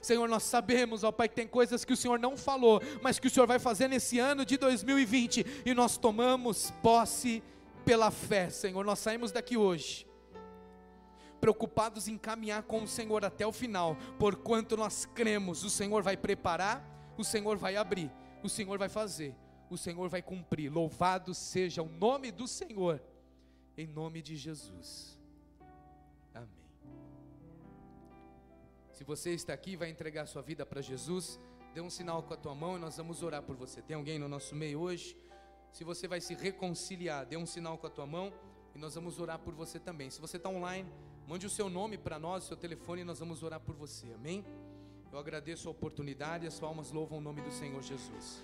Senhor, 0.01 0.27
nós 0.27 0.43
sabemos, 0.43 1.03
ó 1.03 1.11
Pai, 1.11 1.29
que 1.29 1.35
tem 1.35 1.47
coisas 1.47 1.85
que 1.85 1.93
o 1.93 1.97
Senhor 1.97 2.17
não 2.17 2.35
falou, 2.35 2.81
mas 3.03 3.19
que 3.19 3.27
o 3.27 3.29
Senhor 3.29 3.45
vai 3.45 3.59
fazer 3.59 3.87
nesse 3.87 4.17
ano 4.17 4.43
de 4.43 4.57
2020, 4.57 5.45
e 5.65 5.73
nós 5.73 5.97
tomamos 5.97 6.71
posse 6.81 7.43
pela 7.85 8.11
fé, 8.11 8.49
Senhor. 8.49 8.85
Nós 8.85 8.99
saímos 8.99 9.31
daqui 9.31 9.57
hoje 9.57 10.07
preocupados 11.41 12.07
em 12.07 12.19
caminhar 12.19 12.61
com 12.63 12.83
o 12.83 12.87
Senhor 12.87 13.25
até 13.25 13.45
o 13.45 13.51
final, 13.51 13.97
porquanto 14.19 14.77
nós 14.77 15.05
cremos, 15.07 15.63
o 15.63 15.71
Senhor 15.71 16.03
vai 16.03 16.15
preparar, 16.15 16.85
o 17.17 17.23
Senhor 17.23 17.57
vai 17.57 17.75
abrir, 17.75 18.11
o 18.43 18.47
Senhor 18.47 18.77
vai 18.77 18.87
fazer, 18.87 19.35
o 19.67 19.75
Senhor 19.75 20.07
vai 20.07 20.21
cumprir. 20.21 20.71
Louvado 20.71 21.33
seja 21.33 21.81
o 21.81 21.89
nome 21.89 22.31
do 22.31 22.47
Senhor, 22.47 23.01
em 23.75 23.87
nome 23.87 24.21
de 24.21 24.37
Jesus. 24.37 25.19
Amém. 26.31 26.47
Se 28.91 29.03
você 29.03 29.31
está 29.31 29.51
aqui 29.51 29.71
e 29.71 29.75
vai 29.75 29.89
entregar 29.89 30.27
sua 30.27 30.43
vida 30.43 30.63
para 30.63 30.79
Jesus, 30.79 31.39
dê 31.73 31.81
um 31.81 31.89
sinal 31.89 32.21
com 32.21 32.35
a 32.35 32.37
tua 32.37 32.53
mão 32.53 32.77
e 32.77 32.79
nós 32.79 32.97
vamos 32.97 33.23
orar 33.23 33.41
por 33.41 33.55
você. 33.55 33.81
Tem 33.81 33.95
alguém 33.95 34.19
no 34.19 34.29
nosso 34.29 34.53
meio 34.53 34.79
hoje? 34.79 35.17
Se 35.71 35.83
você 35.83 36.07
vai 36.07 36.21
se 36.21 36.33
reconciliar, 36.35 37.25
dê 37.25 37.37
um 37.37 37.45
sinal 37.45 37.77
com 37.77 37.87
a 37.87 37.89
tua 37.89 38.05
mão 38.05 38.33
e 38.75 38.79
nós 38.79 38.95
vamos 38.95 39.19
orar 39.19 39.39
por 39.39 39.53
você 39.53 39.79
também. 39.79 40.09
Se 40.09 40.19
você 40.19 40.37
está 40.37 40.49
online, 40.49 40.89
Mande 41.27 41.45
o 41.45 41.49
seu 41.49 41.69
nome 41.69 41.97
para 41.97 42.19
nós, 42.19 42.43
o 42.43 42.47
seu 42.47 42.57
telefone, 42.57 43.01
e 43.01 43.05
nós 43.05 43.19
vamos 43.19 43.41
orar 43.41 43.59
por 43.59 43.73
você. 43.73 44.11
Amém? 44.13 44.43
Eu 45.11 45.17
agradeço 45.17 45.67
a 45.67 45.71
oportunidade, 45.71 46.45
as 46.45 46.61
almas 46.61 46.91
louvam 46.91 47.19
o 47.19 47.21
nome 47.21 47.41
do 47.41 47.51
Senhor 47.51 47.81
Jesus. 47.81 48.43